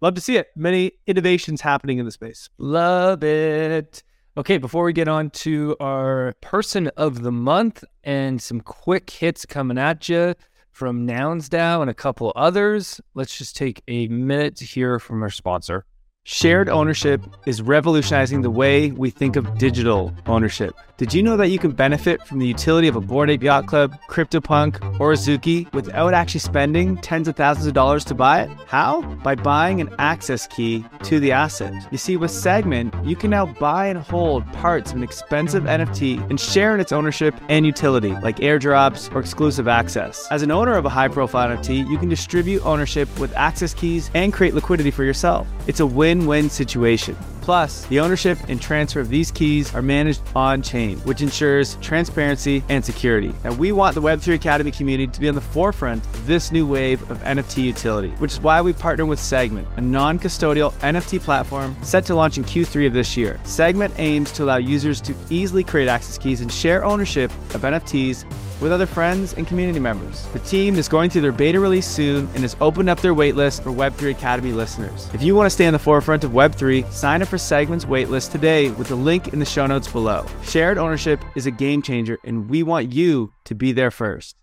[0.00, 0.48] love to see it.
[0.54, 2.48] Many innovations happening in the space.
[2.58, 4.02] Love it.
[4.38, 9.46] Okay, before we get on to our person of the month and some quick hits
[9.46, 10.34] coming at you
[10.72, 15.30] from NounsDAO and a couple others, let's just take a minute to hear from our
[15.30, 15.86] sponsor.
[16.28, 20.74] Shared ownership is revolutionizing the way we think of digital ownership.
[20.96, 23.66] Did you know that you can benefit from the utility of a Bored Ape Yacht
[23.66, 28.50] Club, CryptoPunk, or Azuki without actually spending tens of thousands of dollars to buy it?
[28.66, 29.02] How?
[29.22, 31.72] By buying an access key to the asset.
[31.92, 36.28] You see, with SegMint, you can now buy and hold parts of an expensive NFT
[36.28, 40.26] and share in its ownership and utility, like airdrops or exclusive access.
[40.32, 44.10] As an owner of a high profile NFT, you can distribute ownership with access keys
[44.14, 45.46] and create liquidity for yourself.
[45.66, 47.16] It's a win win win situation.
[47.40, 52.64] Plus, the ownership and transfer of these keys are managed on chain, which ensures transparency
[52.68, 53.32] and security.
[53.44, 56.66] Now, we want the Web3 Academy community to be on the forefront of this new
[56.66, 61.20] wave of NFT utility, which is why we partner with SegMint, a non custodial NFT
[61.20, 63.38] platform set to launch in Q3 of this year.
[63.44, 68.24] SegMint aims to allow users to easily create access keys and share ownership of NFTs
[68.60, 70.26] with other friends and community members.
[70.28, 73.62] The team is going through their beta release soon and has opened up their waitlist
[73.62, 75.08] for Web3 Academy listeners.
[75.12, 78.32] If you want to stay on the forefront of Web3, sign up for SegMint's waitlist
[78.32, 80.24] today with the link in the show notes below.
[80.42, 84.36] Shared ownership is a game changer, and we want you to be there first.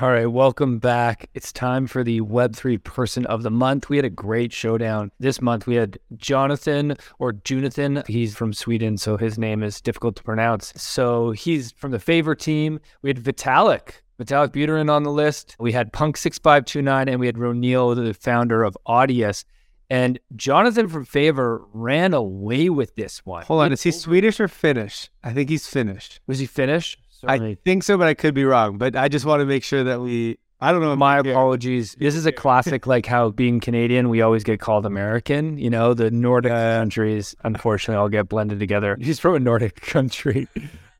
[0.00, 1.28] All right, welcome back.
[1.34, 3.88] It's time for the Web3 Person of the Month.
[3.88, 5.66] We had a great showdown this month.
[5.66, 8.04] We had Jonathan or Jonathan.
[8.06, 10.72] He's from Sweden, so his name is difficult to pronounce.
[10.76, 12.78] So he's from the Phaver team.
[13.02, 15.56] We had Vitalik, Vitalik Buterin on the list.
[15.58, 19.44] We had Punk6529, and we had Roneil, the founder of Audius.
[19.90, 23.42] And Jonathan from Phaver ran away with this one.
[23.46, 25.10] Hold on, is he Swedish or Finnish?
[25.24, 26.20] I think he's Finnish.
[26.28, 26.96] Was he Finnish?
[27.26, 28.78] I think so, but I could be wrong.
[28.78, 30.38] But I just want to make sure that we.
[30.60, 30.96] I don't know.
[30.96, 31.94] My apologies.
[31.98, 35.56] This is a classic, like how being Canadian, we always get called American.
[35.56, 38.96] You know, the Nordic countries, unfortunately, all get blended together.
[39.00, 40.48] He's from a Nordic country.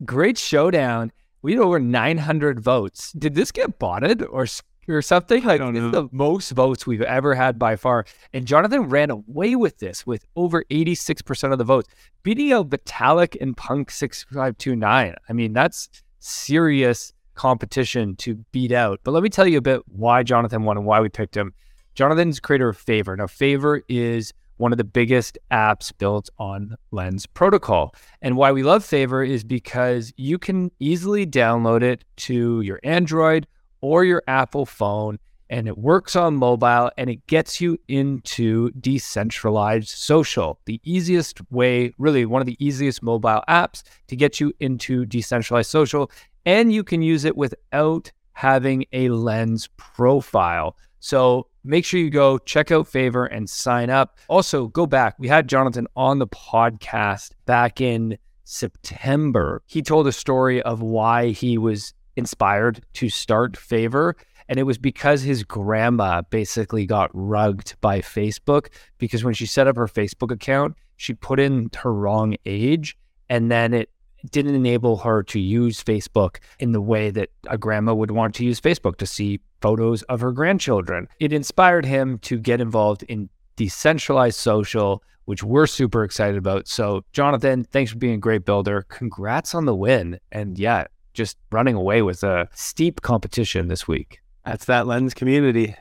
[0.05, 1.11] Great showdown.
[1.43, 3.13] We had over 900 votes.
[3.13, 4.47] Did this get botted or
[4.89, 5.45] or something?
[5.45, 8.07] Like, this is the most votes we've ever had by far.
[8.33, 11.89] And Jonathan ran away with this with over 86% of the votes,
[12.23, 15.15] beating out Vitalik and Punk 6529.
[15.29, 15.89] I mean, that's
[16.19, 19.01] serious competition to beat out.
[19.05, 21.55] But let me tell you a bit why Jonathan won and why we picked him.
[21.95, 23.17] Jonathan's creator of Phaver.
[23.17, 27.95] Now, Phaver is one of the biggest apps built on Lens Protocol.
[28.21, 33.47] And why we love Phaver is because you can easily download it to your Android
[33.81, 35.19] or your Apple phone,
[35.51, 40.61] and it works on mobile and it gets you into decentralized social.
[40.67, 45.71] The easiest way, really, one of the easiest mobile apps to get you into decentralized
[45.71, 46.11] social.
[46.45, 50.77] And you can use it without having a Lens profile.
[51.01, 54.19] So make sure you go check out Phaver and sign up.
[54.29, 55.17] Also, go back.
[55.19, 59.63] We had Jonathan on the podcast back in September.
[59.67, 64.15] He told a story of why he was inspired to start Phaver.
[64.49, 68.69] And it was because his grandma basically got rugged by Facebook
[68.99, 72.97] because when she set up her Facebook account, she put in her wrong age
[73.29, 73.91] and then it
[74.31, 78.45] didn't enable her to use Facebook in the way that a grandma would want to
[78.45, 81.09] use Facebook to see photos of her grandchildren.
[81.21, 86.69] It inspired him to get involved in decentralized social, which we're super excited about.
[86.69, 88.87] So, Jonathan, thanks for being a great builder.
[88.89, 90.19] Congrats on the win.
[90.33, 94.21] And yeah, just running away with a steep competition this week.
[94.49, 95.77] That's that lens community.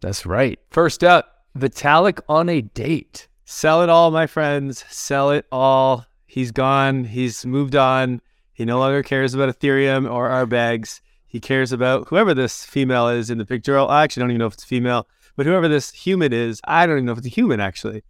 [0.00, 0.58] That's right.
[0.70, 3.28] First up, Vitalik on a date.
[3.44, 4.82] Sell it all, my friends.
[4.88, 6.06] Sell it all.
[6.24, 7.04] He's gone.
[7.04, 8.22] He's moved on.
[8.54, 11.02] He no longer cares about Ethereum or our bags.
[11.26, 13.78] He cares about whoever this female is in the picture.
[13.78, 15.06] I actually don't even know if it's female,
[15.36, 18.04] but whoever this human is, I don't even know if it's a human actually.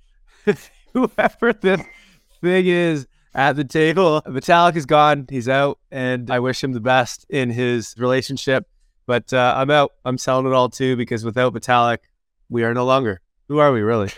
[0.92, 1.82] whoever this
[2.40, 5.26] thing is at the table, Vitalik is gone.
[5.28, 8.68] He's out, and I wish him the best in his relationship.
[9.08, 9.94] But uh, I'm out.
[10.04, 12.00] I'm selling it all too because without Vitalik,
[12.50, 13.22] we are no longer.
[13.48, 14.10] Who are we really?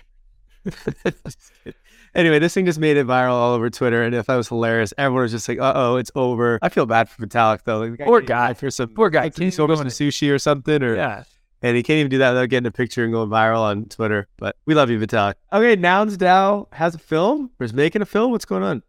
[2.15, 4.93] anyway, this thing just made it viral all over Twitter, and if that was hilarious,
[4.99, 7.79] everyone was just like, "Uh oh, it's over." I feel bad for Vitalik though.
[7.83, 8.53] Like, Poor guy.
[8.55, 9.23] for some Poor guy.
[9.23, 11.23] like, Can't he order even some sushi or something, or Yeah.
[11.63, 14.27] and he can't even do that without getting a picture and going viral on Twitter.
[14.39, 15.35] But we love you, Vitalik.
[15.53, 18.33] Okay, Nouns DAO has a film or is making a film.
[18.33, 18.83] What's going on?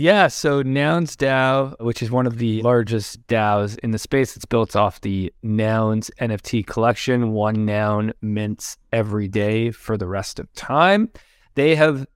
[0.00, 4.44] Yeah, so Nouns DAO, which is one of the largest DAOs in the space, it's
[4.44, 7.32] built off the Nouns NFT collection.
[7.32, 11.10] One noun mints every day for the rest of time.
[11.56, 12.06] They have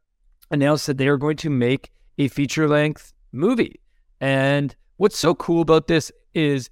[0.53, 3.81] announced that they are going to make a feature length movie.
[4.21, 6.71] And what's so cool about this is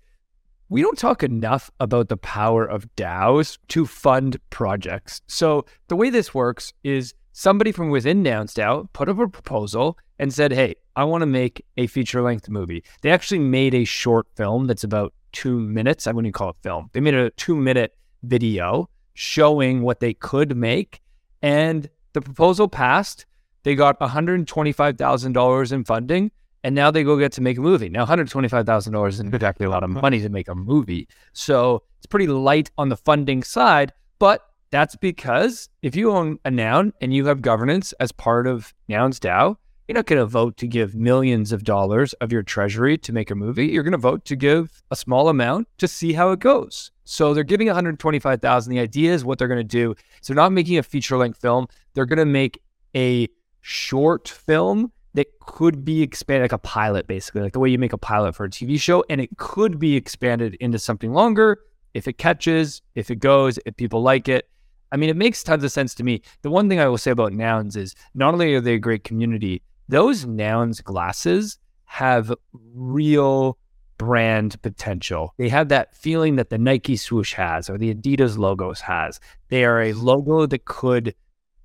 [0.68, 5.22] we don't talk enough about the power of DAOs to fund projects.
[5.26, 10.32] So the way this works is somebody from within DAO put up a proposal and
[10.32, 12.84] said, Hey, I want to make a feature length movie.
[13.02, 16.06] They actually made a short film that's about two minutes.
[16.06, 16.90] I wouldn't even call it film.
[16.92, 21.00] They made a two minute video showing what they could make.
[21.42, 23.26] And the proposal passed.
[23.62, 26.30] They got $125,000 in funding.
[26.62, 27.88] And now they go get to make a movie.
[27.88, 31.08] Now, $125,000 isn't exactly a lot of money to make a movie.
[31.32, 33.92] So it's pretty light on the funding side.
[34.18, 38.72] But that's because if you own a noun and you have governance as part of
[38.88, 39.56] Nouns DAO,
[39.88, 43.30] you're not going to vote to give millions of dollars of your treasury to make
[43.30, 43.66] a movie.
[43.66, 46.92] You're going to vote to give a small amount to see how it goes.
[47.04, 48.70] So they're giving 125,000.
[48.70, 49.96] The idea is what they're going to do.
[50.20, 51.66] So they're not making a feature length film.
[51.94, 52.62] They're going to make
[52.94, 53.28] a
[53.62, 57.92] short film that could be expanded like a pilot basically, like the way you make
[57.92, 61.58] a pilot for a TV show and it could be expanded into something longer
[61.94, 64.48] if it catches, if it goes, if people like it.
[64.92, 66.22] I mean, it makes tons of sense to me.
[66.42, 69.04] The one thing I will say about nouns is not only are they a great
[69.04, 73.58] community, those nouns glasses have real
[73.98, 75.34] brand potential.
[75.36, 79.20] They have that feeling that the Nike swoosh has or the Adidas logos has.
[79.48, 81.14] They are a logo that could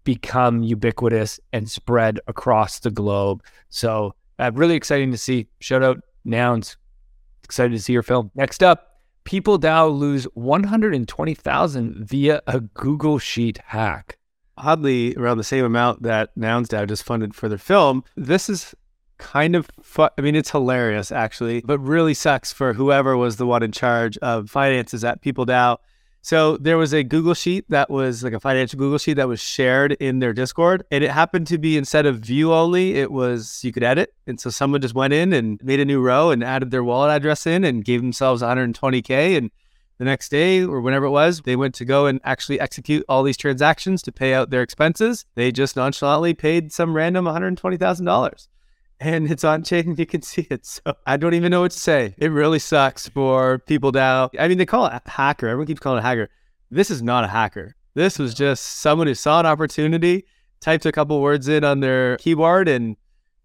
[0.04, 3.44] become ubiquitous and spread across the globe.
[3.70, 5.48] So, uh, really exciting to see.
[5.60, 6.78] Shout out nouns.
[7.44, 8.32] Excited to see your film.
[8.36, 8.95] Next up,
[9.26, 14.18] People DAO lose 120,000 via a Google Sheet hack.
[14.58, 18.04] Oddly, around the same amount that Nouns DAO just funded for their film.
[18.16, 18.74] This is
[19.18, 19.70] kind of
[20.18, 24.18] I mean, it's hilarious actually, but really sucks for whoever was the one in charge
[24.20, 25.78] of finances at People DAO.
[26.26, 29.40] So there was a Google Sheet that was like a financial Google Sheet that was
[29.40, 33.64] shared in their Discord, and it happened to be instead of view only, it was
[33.64, 34.12] you could edit.
[34.26, 37.16] And so someone just went in and made a new row and added their wallet
[37.16, 39.38] address in and gave themselves 120k.
[39.38, 39.52] And
[40.00, 43.22] the next day or whenever it was, they went to go and actually execute all
[43.22, 45.28] these transactions to pay out their expenses.
[45.36, 48.48] They just nonchalantly paid some random $120,000
[49.00, 49.96] and it's on chain.
[49.98, 50.66] You can see it.
[50.66, 52.16] So I don't even know what to say.
[52.18, 54.30] It really sucks for people now.
[54.40, 55.48] I mean, they call it a hacker.
[55.48, 56.30] Everyone keeps calling it a hacker.
[56.72, 57.76] This is not a hacker.
[57.94, 60.26] This was just someone who saw an opportunity,
[60.60, 62.98] typed a couple words in on their keyboard, and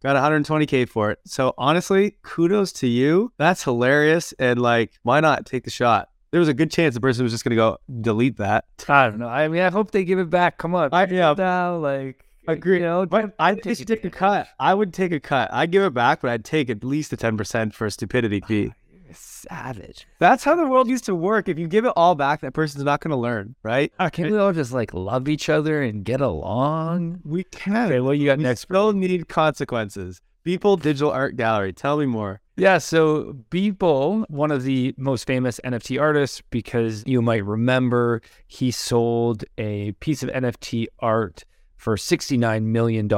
[0.03, 1.19] got 120k for it.
[1.25, 3.33] So honestly, kudos to you.
[3.37, 4.33] That's hilarious.
[4.39, 6.09] And like, why not take the shot?
[6.31, 8.65] There was a good chance the person was just going to go delete that.
[8.89, 9.29] I don't know.
[9.29, 10.59] I mean, I hope they give it back.
[10.59, 10.91] Come on.
[10.93, 12.79] I, yeah, Now, like, Agree.
[12.79, 14.49] You know, But I'd just take a cut.
[14.59, 15.53] I would take a cut.
[15.53, 18.47] I'd give it back, but I'd take at least a 10% for a stupidity ah,
[18.47, 18.73] fee.
[19.13, 20.07] savage.
[20.19, 21.49] That's how the world used to work.
[21.49, 23.93] If you give it all back, that person's not going to learn, right?
[23.99, 27.21] Ah, can we all just like love each other and get along?
[27.25, 27.87] We can.
[27.87, 28.63] Okay, well, you got we next?
[28.63, 30.21] still need consequences.
[30.47, 31.73] Beeple Digital Art Gallery.
[31.73, 32.41] Tell me more.
[32.57, 38.71] Yeah, so Beeple, one of the most famous NFT artists, because you might remember he
[38.71, 41.45] sold a piece of NFT art
[41.81, 43.09] for $69 million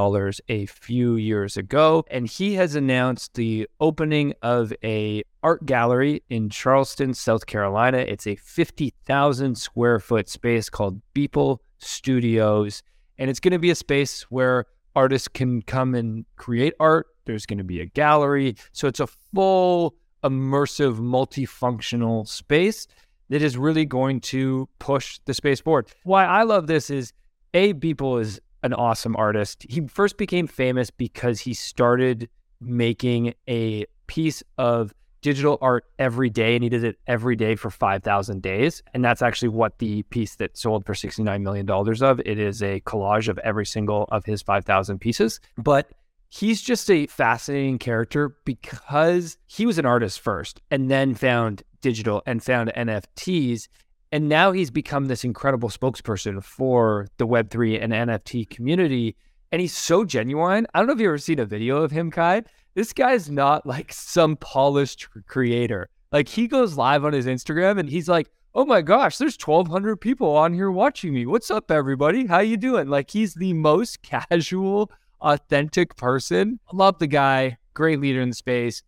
[0.48, 2.04] a few years ago.
[2.08, 7.98] And he has announced the opening of a art gallery in Charleston, South Carolina.
[7.98, 12.84] It's a 50,000 square foot space called Beeple Studios.
[13.18, 17.08] And it's going to be a space where artists can come and create art.
[17.24, 18.54] There's going to be a gallery.
[18.70, 22.86] So it's a full, immersive, multifunctional space
[23.28, 25.88] that is really going to push the space forward.
[26.04, 27.12] Why I love this is
[27.54, 29.66] A, Beeple is an awesome artist.
[29.68, 32.28] He first became famous because he started
[32.60, 37.70] making a piece of digital art every day and he did it every day for
[37.70, 38.82] 5000 days.
[38.92, 42.20] And that's actually what the piece that sold for 69 million dollars of.
[42.20, 45.40] It is a collage of every single of his 5000 pieces.
[45.56, 45.88] But
[46.28, 52.22] he's just a fascinating character because he was an artist first and then found digital
[52.26, 53.68] and found NFTs
[54.12, 59.16] and now he's become this incredible spokesperson for the Web3 and NFT community.
[59.50, 60.66] And he's so genuine.
[60.72, 62.42] I don't know if you've ever seen a video of him, Kyle.
[62.74, 65.88] This guy's not like some polished creator.
[66.12, 69.96] Like he goes live on his Instagram and he's like, oh my gosh, there's 1,200
[69.96, 71.24] people on here watching me.
[71.24, 72.26] What's up, everybody?
[72.26, 72.88] How you doing?
[72.88, 74.90] Like he's the most casual,
[75.22, 76.60] authentic person.
[76.70, 77.56] Love the guy.
[77.72, 78.82] Great leader in the space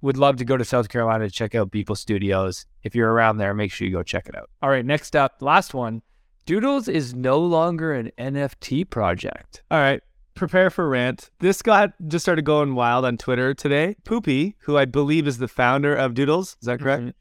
[0.00, 2.66] would love to go to South Carolina to check out Beeple Studios.
[2.82, 4.48] If you're around there, make sure you go check it out.
[4.62, 6.02] All right, next up, last one.
[6.46, 9.62] Doodles is no longer an NFT project.
[9.70, 10.00] All right.
[10.34, 11.30] Prepare for rant.
[11.40, 13.96] This guy just started going wild on Twitter today.
[14.04, 16.56] Poopie, who I believe is the founder of Doodles.
[16.62, 17.02] Is that correct?
[17.02, 17.12] Mhm.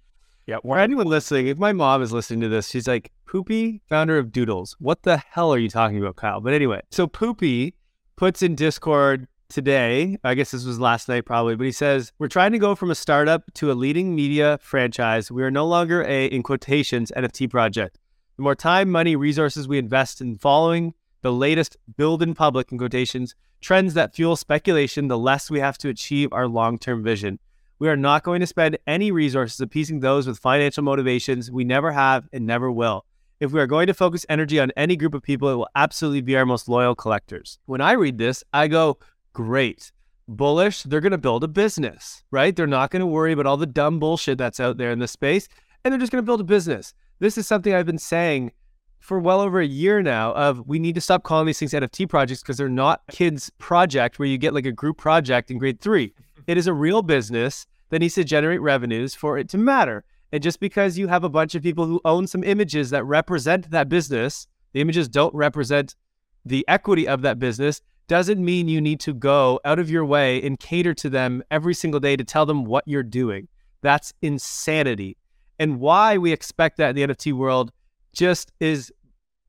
[0.45, 0.57] Yeah.
[0.61, 4.31] For anyone listening, if my mom is listening to this, she's like, Poopie, founder of
[4.31, 4.77] Doodles.
[4.79, 6.39] What the hell are you talking about, Kyle?
[6.39, 7.73] But anyway, so Poopie
[8.15, 12.27] puts in Discord today, I guess this was last night probably, but he says, We're
[12.27, 15.31] trying to go from a startup to a leading media franchise.
[15.31, 17.99] We are no longer a, in quotations, NFT project.
[18.37, 22.77] The more time, money, resources we invest in following the latest build in public, in
[22.77, 27.39] quotations, trends that fuel speculation, the less we have to achieve our long term vision.
[27.79, 31.91] We are not going to spend any resources appeasing those with financial motivations we never
[31.91, 33.05] have and never will.
[33.39, 36.21] If we are going to focus energy on any group of people, it will absolutely
[36.21, 37.59] be our most loyal collectors.
[37.67, 38.97] When I read this, I go,
[39.37, 39.91] great.
[40.27, 42.55] Bullish, they're going to build a business, right?
[42.55, 45.07] They're not going to worry about all the dumb bullshit that's out there in the
[45.07, 45.47] space,
[45.83, 46.95] and they're just going to build a business.
[47.19, 48.51] This is something I've been saying
[48.97, 52.09] for well over a year now of we need to stop calling these things NFT
[52.09, 55.79] projects because they're not kids project where you get like a group project in grade
[55.81, 56.11] 3.
[56.47, 60.03] It is a real business that needs to generate revenues for it to matter.
[60.31, 63.69] And just because you have a bunch of people who own some images that represent
[63.69, 65.95] that business, the images don't represent
[66.43, 70.41] the equity of that business, doesn't mean you need to go out of your way
[70.41, 73.47] and cater to them every single day to tell them what you're doing.
[73.81, 75.17] That's insanity.
[75.59, 77.71] And why we expect that in the NFT world
[78.13, 78.91] just is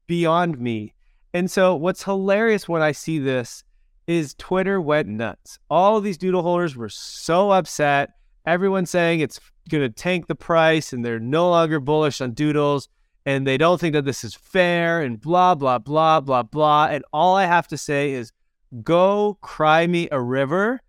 [0.07, 0.95] beyond me.
[1.35, 3.63] And so, what's hilarious when I see this
[4.07, 5.59] is Twitter went nuts.
[5.69, 8.11] All of these doodle holders were so upset.
[8.47, 9.39] Everyone saying it's
[9.69, 12.89] going to tank the price and they're no longer bullish on doodles
[13.27, 16.87] and they don't think that this is fair and blah, blah, blah, blah, blah.
[16.87, 18.33] And all I have to say is
[18.83, 20.81] go cry me a river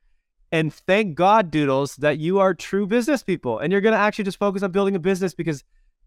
[0.52, 4.24] And thank God, Doodles, that you are true business people and you're going to actually
[4.26, 5.64] just focus on building a business because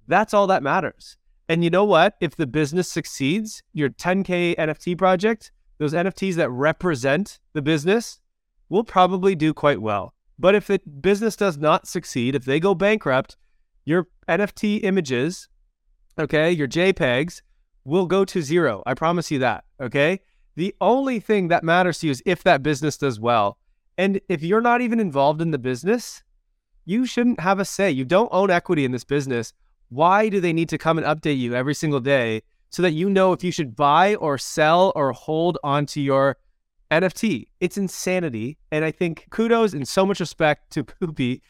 [0.09, 1.17] that's all that matters.
[1.49, 2.17] And you know what?
[2.21, 8.21] If the business succeeds, your 10K NFT project, those NFTs that represent the business
[8.69, 10.15] will probably do quite well.
[10.39, 13.37] But if the business does not succeed, if they go bankrupt,
[13.85, 15.49] your NFT images,
[16.19, 17.43] okay, your JPEGs
[17.85, 18.83] will go to zero.
[18.87, 20.21] I promise you that, okay?
[20.55, 23.59] The only thing that matters to you is if that business does well.
[23.97, 26.23] And if you're not even involved in the business,
[26.85, 27.91] you shouldn't have a say.
[27.91, 29.53] You don't own equity in this business.
[29.89, 33.11] Why do they need to come and update you every single day so that you
[33.11, 36.39] know if you should buy or sell or hold onto your
[36.91, 37.47] NFT?
[37.61, 38.59] It's insanity.
[38.71, 41.41] And I think kudos and so much respect to Poopie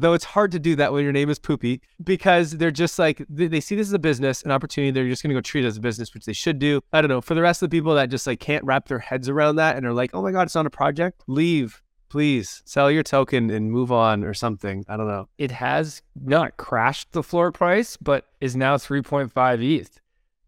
[0.00, 3.24] though it's hard to do that when your name is Poopie because they're just like
[3.28, 4.90] they, see this as a business, an opportunity.
[4.90, 6.80] They're just going to go treat it as a business, which they should do.
[6.92, 7.20] I don't know.
[7.20, 9.76] For the rest of the people that just like can't wrap their heads around that
[9.76, 11.22] and are like, oh my god, it's not a project.
[11.26, 12.62] Leave, please.
[12.64, 14.84] Sell your token and move on or something.
[14.88, 15.28] I don't know.
[15.38, 19.99] It has not crashed the floor price, but is now 3.5 ETH.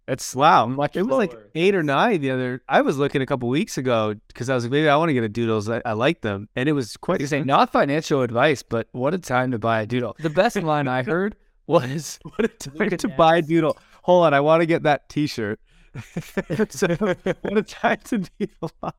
[0.08, 0.66] It's wow.
[0.66, 2.62] Much it was like eight or nine the other.
[2.68, 5.14] I was looking a couple weeks ago because I was like, maybe I want to
[5.14, 5.68] get a doodles.
[5.68, 7.20] I, I like them, and it was quite.
[7.20, 10.16] You say not financial advice, but what a time to buy a doodle.
[10.18, 11.36] The best line I heard
[11.66, 15.08] was, "What a time to buy a doodle." Hold on, I want to get that
[15.08, 15.60] T-shirt.
[16.70, 18.94] so, what a time to be alive.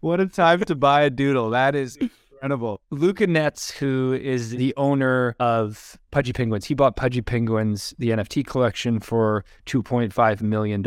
[0.00, 1.50] What a time to buy a doodle.
[1.50, 1.98] That is
[2.44, 2.80] incredible.
[2.90, 8.46] Luca Netz, who is the owner of Pudgy Penguins, he bought Pudgy Penguins, the NFT
[8.46, 10.80] collection, for $2.5 million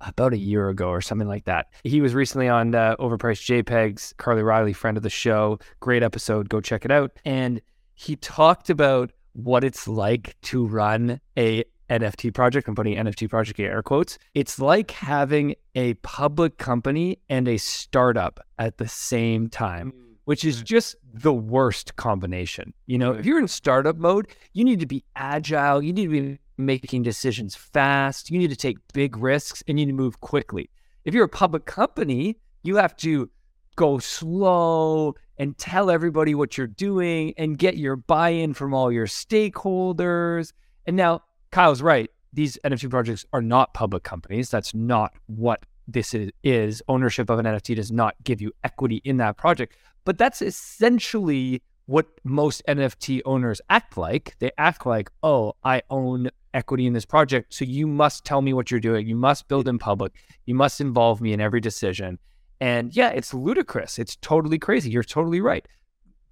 [0.00, 1.68] about a year ago or something like that.
[1.84, 5.58] He was recently on uh, Overpriced JPEGs, Carly Reilly, friend of the show.
[5.80, 6.50] Great episode.
[6.50, 7.12] Go check it out.
[7.24, 7.62] And
[7.94, 12.68] he talked about what it's like to run a NFT project.
[12.68, 14.18] I'm putting NFT project in air quotes.
[14.34, 19.92] It's like having a public company and a startup at the same time
[20.24, 20.64] which is mm.
[20.64, 22.72] just the worst combination.
[22.86, 26.10] You know, if you're in startup mode, you need to be agile, you need to
[26.10, 30.20] be making decisions fast, you need to take big risks, and you need to move
[30.20, 30.70] quickly.
[31.04, 33.28] If you're a public company, you have to
[33.76, 38.92] go slow and tell everybody what you're doing and get your buy in from all
[38.92, 40.52] your stakeholders.
[40.86, 42.10] And now, Kyle's right.
[42.32, 44.50] These NFT projects are not public companies.
[44.50, 46.82] That's not what this is, is.
[46.88, 49.76] Ownership of an NFT does not give you equity in that project.
[50.04, 54.36] But that's essentially what most NFT owners act like.
[54.38, 57.54] They act like, oh, I own equity in this project.
[57.54, 59.06] So you must tell me what you're doing.
[59.06, 60.12] You must build in public.
[60.46, 62.18] You must involve me in every decision.
[62.60, 63.98] And yeah, it's ludicrous.
[63.98, 64.90] It's totally crazy.
[64.90, 65.66] You're totally right.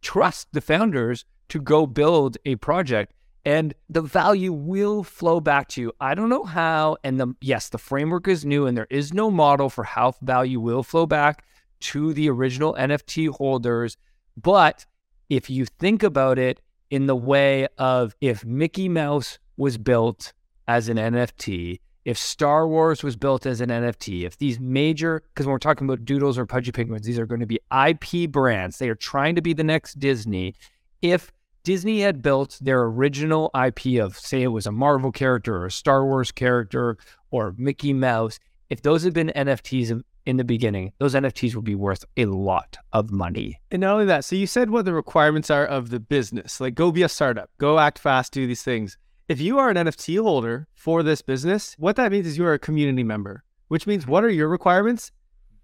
[0.02, 3.12] Trust the founders to go build a project
[3.44, 5.92] and the value will flow back to you.
[6.00, 6.98] I don't know how.
[7.02, 10.60] And the yes, the framework is new and there is no model for how value
[10.60, 11.44] will flow back
[11.80, 13.96] to the original NFT holders.
[14.36, 14.86] But
[15.28, 16.60] if you think about it
[16.90, 20.32] in the way of if Mickey Mouse was built
[20.66, 25.46] as an NFT, if Star Wars was built as an NFT, if these major, because
[25.46, 28.78] when we're talking about Doodles or Pudgy Penguins, these are going to be IP brands.
[28.78, 30.54] They are trying to be the next Disney.
[31.02, 31.30] If
[31.62, 35.70] Disney had built their original IP of, say, it was a Marvel character or a
[35.70, 36.96] Star Wars character
[37.30, 41.74] or Mickey Mouse, if those had been NFTs in the beginning, those NFTs will be
[41.74, 43.60] worth a lot of money.
[43.72, 46.76] And not only that, so you said what the requirements are of the business, like
[46.76, 48.96] go be a startup, go act fast, do these things.
[49.28, 52.54] If you are an NFT holder for this business, what that means is you are
[52.54, 55.10] a community member, which means what are your requirements?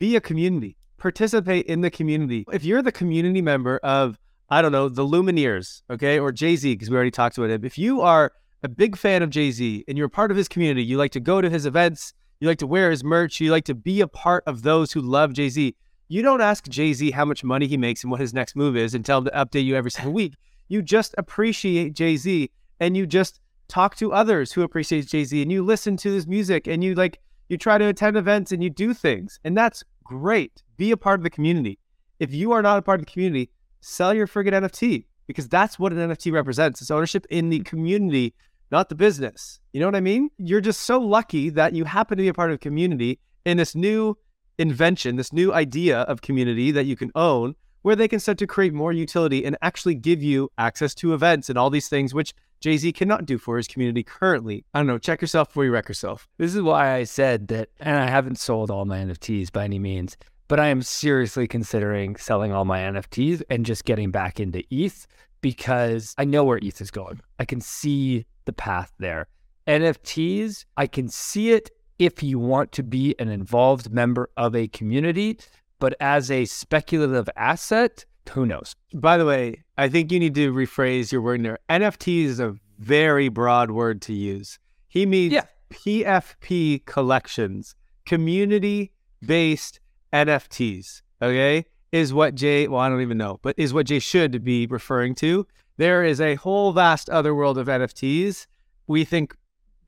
[0.01, 2.45] Be a community, participate in the community.
[2.53, 4.19] If you're the community member of,
[4.51, 7.65] I don't know, the Lumineers, okay, or Jay Z, because we already talked about him.
[7.65, 10.85] If you are a big fan of Jay Z and you're part of his community,
[10.85, 13.41] you like to go to his events, you like to wear his merch.
[13.41, 15.75] You like to be a part of those who love Jay Z.
[16.09, 18.77] You don't ask Jay Z how much money he makes and what his next move
[18.77, 20.35] is and tell him to update you every single week.
[20.69, 25.41] You just appreciate Jay Z and you just talk to others who appreciate Jay Z
[25.41, 28.63] and you listen to his music and you like, you try to attend events and
[28.63, 29.41] you do things.
[29.45, 30.63] And that's great.
[30.77, 31.79] Be a part of the community.
[32.21, 35.79] If you are not a part of the community, sell your friggin' NFT because that's
[35.79, 36.81] what an NFT represents.
[36.81, 38.35] It's ownership in the community
[38.71, 39.61] not the business.
[39.73, 40.31] You know what I mean?
[40.39, 43.57] You're just so lucky that you happen to be a part of a community in
[43.57, 44.17] this new
[44.59, 48.47] invention, this new idea of community that you can own, where they can start to
[48.47, 52.35] create more utility and actually give you access to events and all these things, which
[52.61, 54.65] Jay Z cannot do for his community currently.
[54.75, 54.99] I don't know.
[54.99, 56.27] Check yourself before you wreck yourself.
[56.39, 59.79] This is why I said that, and I haven't sold all my NFTs by any
[59.79, 60.17] means,
[60.49, 65.07] but I am seriously considering selling all my NFTs and just getting back into ETH
[65.41, 67.21] because I know where ETH is going.
[67.39, 69.29] I can see the path there.
[69.67, 74.69] NFTs, I can see it if you want to be an involved member of a
[74.69, 75.39] community,
[75.79, 78.75] but as a speculative asset, Who knows?
[78.93, 81.59] By the way, I think you need to rephrase your word there.
[81.71, 84.59] NFT is a very broad word to use.
[84.89, 85.45] He means Yeah.
[85.71, 87.75] PFP collections,
[88.05, 88.93] community
[89.25, 89.81] based
[90.13, 91.03] NFTs.
[91.23, 91.65] Okay.
[91.93, 95.15] Is what Jay, well, I don't even know, but is what Jay should be referring
[95.17, 95.47] to.
[95.77, 98.47] There is a whole vast other world of NFTs.
[98.87, 99.37] We think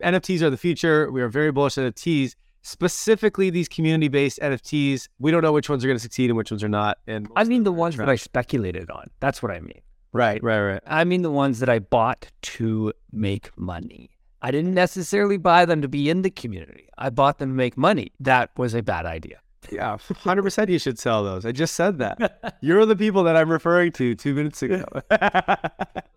[0.03, 1.11] NFTs are the future.
[1.11, 5.09] We are very bullish on NFTs, specifically these community based NFTs.
[5.19, 6.99] We don't know which ones are going to succeed and which ones are not.
[7.07, 9.09] And I mean the ones that I speculated on.
[9.21, 9.81] That's what I mean.
[10.13, 10.83] right, right, right.
[10.87, 14.11] I mean the ones that I bought to make money.
[14.41, 16.89] I didn't necessarily buy them to be in the community.
[16.97, 18.13] I bought them to make money.
[18.21, 19.41] That was a bad idea.
[19.71, 21.45] Yeah, 100% you should sell those.
[21.45, 22.59] I just said that.
[22.63, 24.85] You're the people that I'm referring to two minutes ago.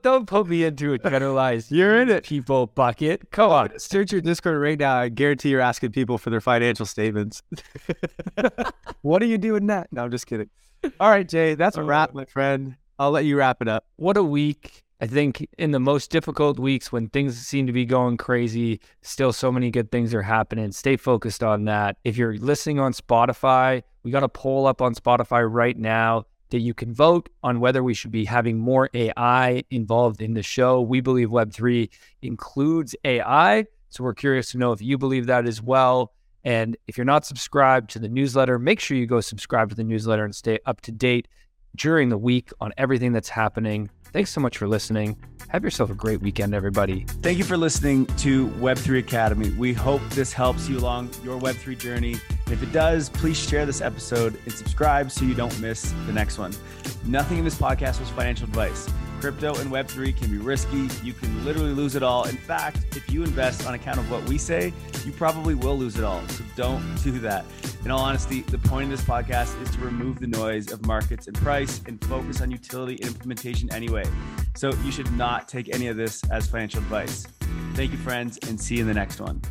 [0.01, 2.23] Don't put me into a generalized You're in it.
[2.25, 3.31] people bucket.
[3.31, 3.79] Come on.
[3.79, 4.97] Search your Discord right now.
[4.97, 7.43] I guarantee you're asking people for their financial statements.
[9.01, 9.87] what are you doing that?
[9.91, 10.49] No, I'm just kidding.
[10.99, 12.75] All right, Jay, that's a wrap, uh, my friend.
[12.97, 13.85] I'll let you wrap it up.
[13.97, 14.83] What a week.
[15.01, 19.33] I think in the most difficult weeks when things seem to be going crazy, still
[19.33, 20.71] so many good things are happening.
[20.71, 21.97] Stay focused on that.
[22.03, 26.59] If you're listening on Spotify, we got a poll up on Spotify right now that
[26.59, 30.81] you can vote on whether we should be having more AI involved in the show.
[30.81, 31.89] We believe Web3
[32.21, 33.65] includes AI.
[33.89, 36.13] So we're curious to know if you believe that as well.
[36.43, 39.83] And if you're not subscribed to the newsletter, make sure you go subscribe to the
[39.83, 41.27] newsletter and stay up to date
[41.75, 43.89] during the week on everything that's happening.
[44.13, 45.17] Thanks so much for listening.
[45.47, 47.05] Have yourself a great weekend, everybody.
[47.21, 49.49] Thank you for listening to Web3 Academy.
[49.51, 52.15] We hope this helps you along your Web3 journey.
[52.51, 56.11] And if it does, please share this episode and subscribe so you don't miss the
[56.11, 56.53] next one.
[57.05, 58.89] Nothing in this podcast was financial advice.
[59.21, 60.89] Crypto and Web3 can be risky.
[61.01, 62.25] You can literally lose it all.
[62.25, 64.73] In fact, if you invest on account of what we say,
[65.05, 66.27] you probably will lose it all.
[66.27, 67.45] So don't do that.
[67.85, 71.27] In all honesty, the point of this podcast is to remove the noise of markets
[71.27, 74.03] and price and focus on utility and implementation anyway.
[74.57, 77.25] So you should not take any of this as financial advice.
[77.75, 79.41] Thank you, friends, and see you in the next one.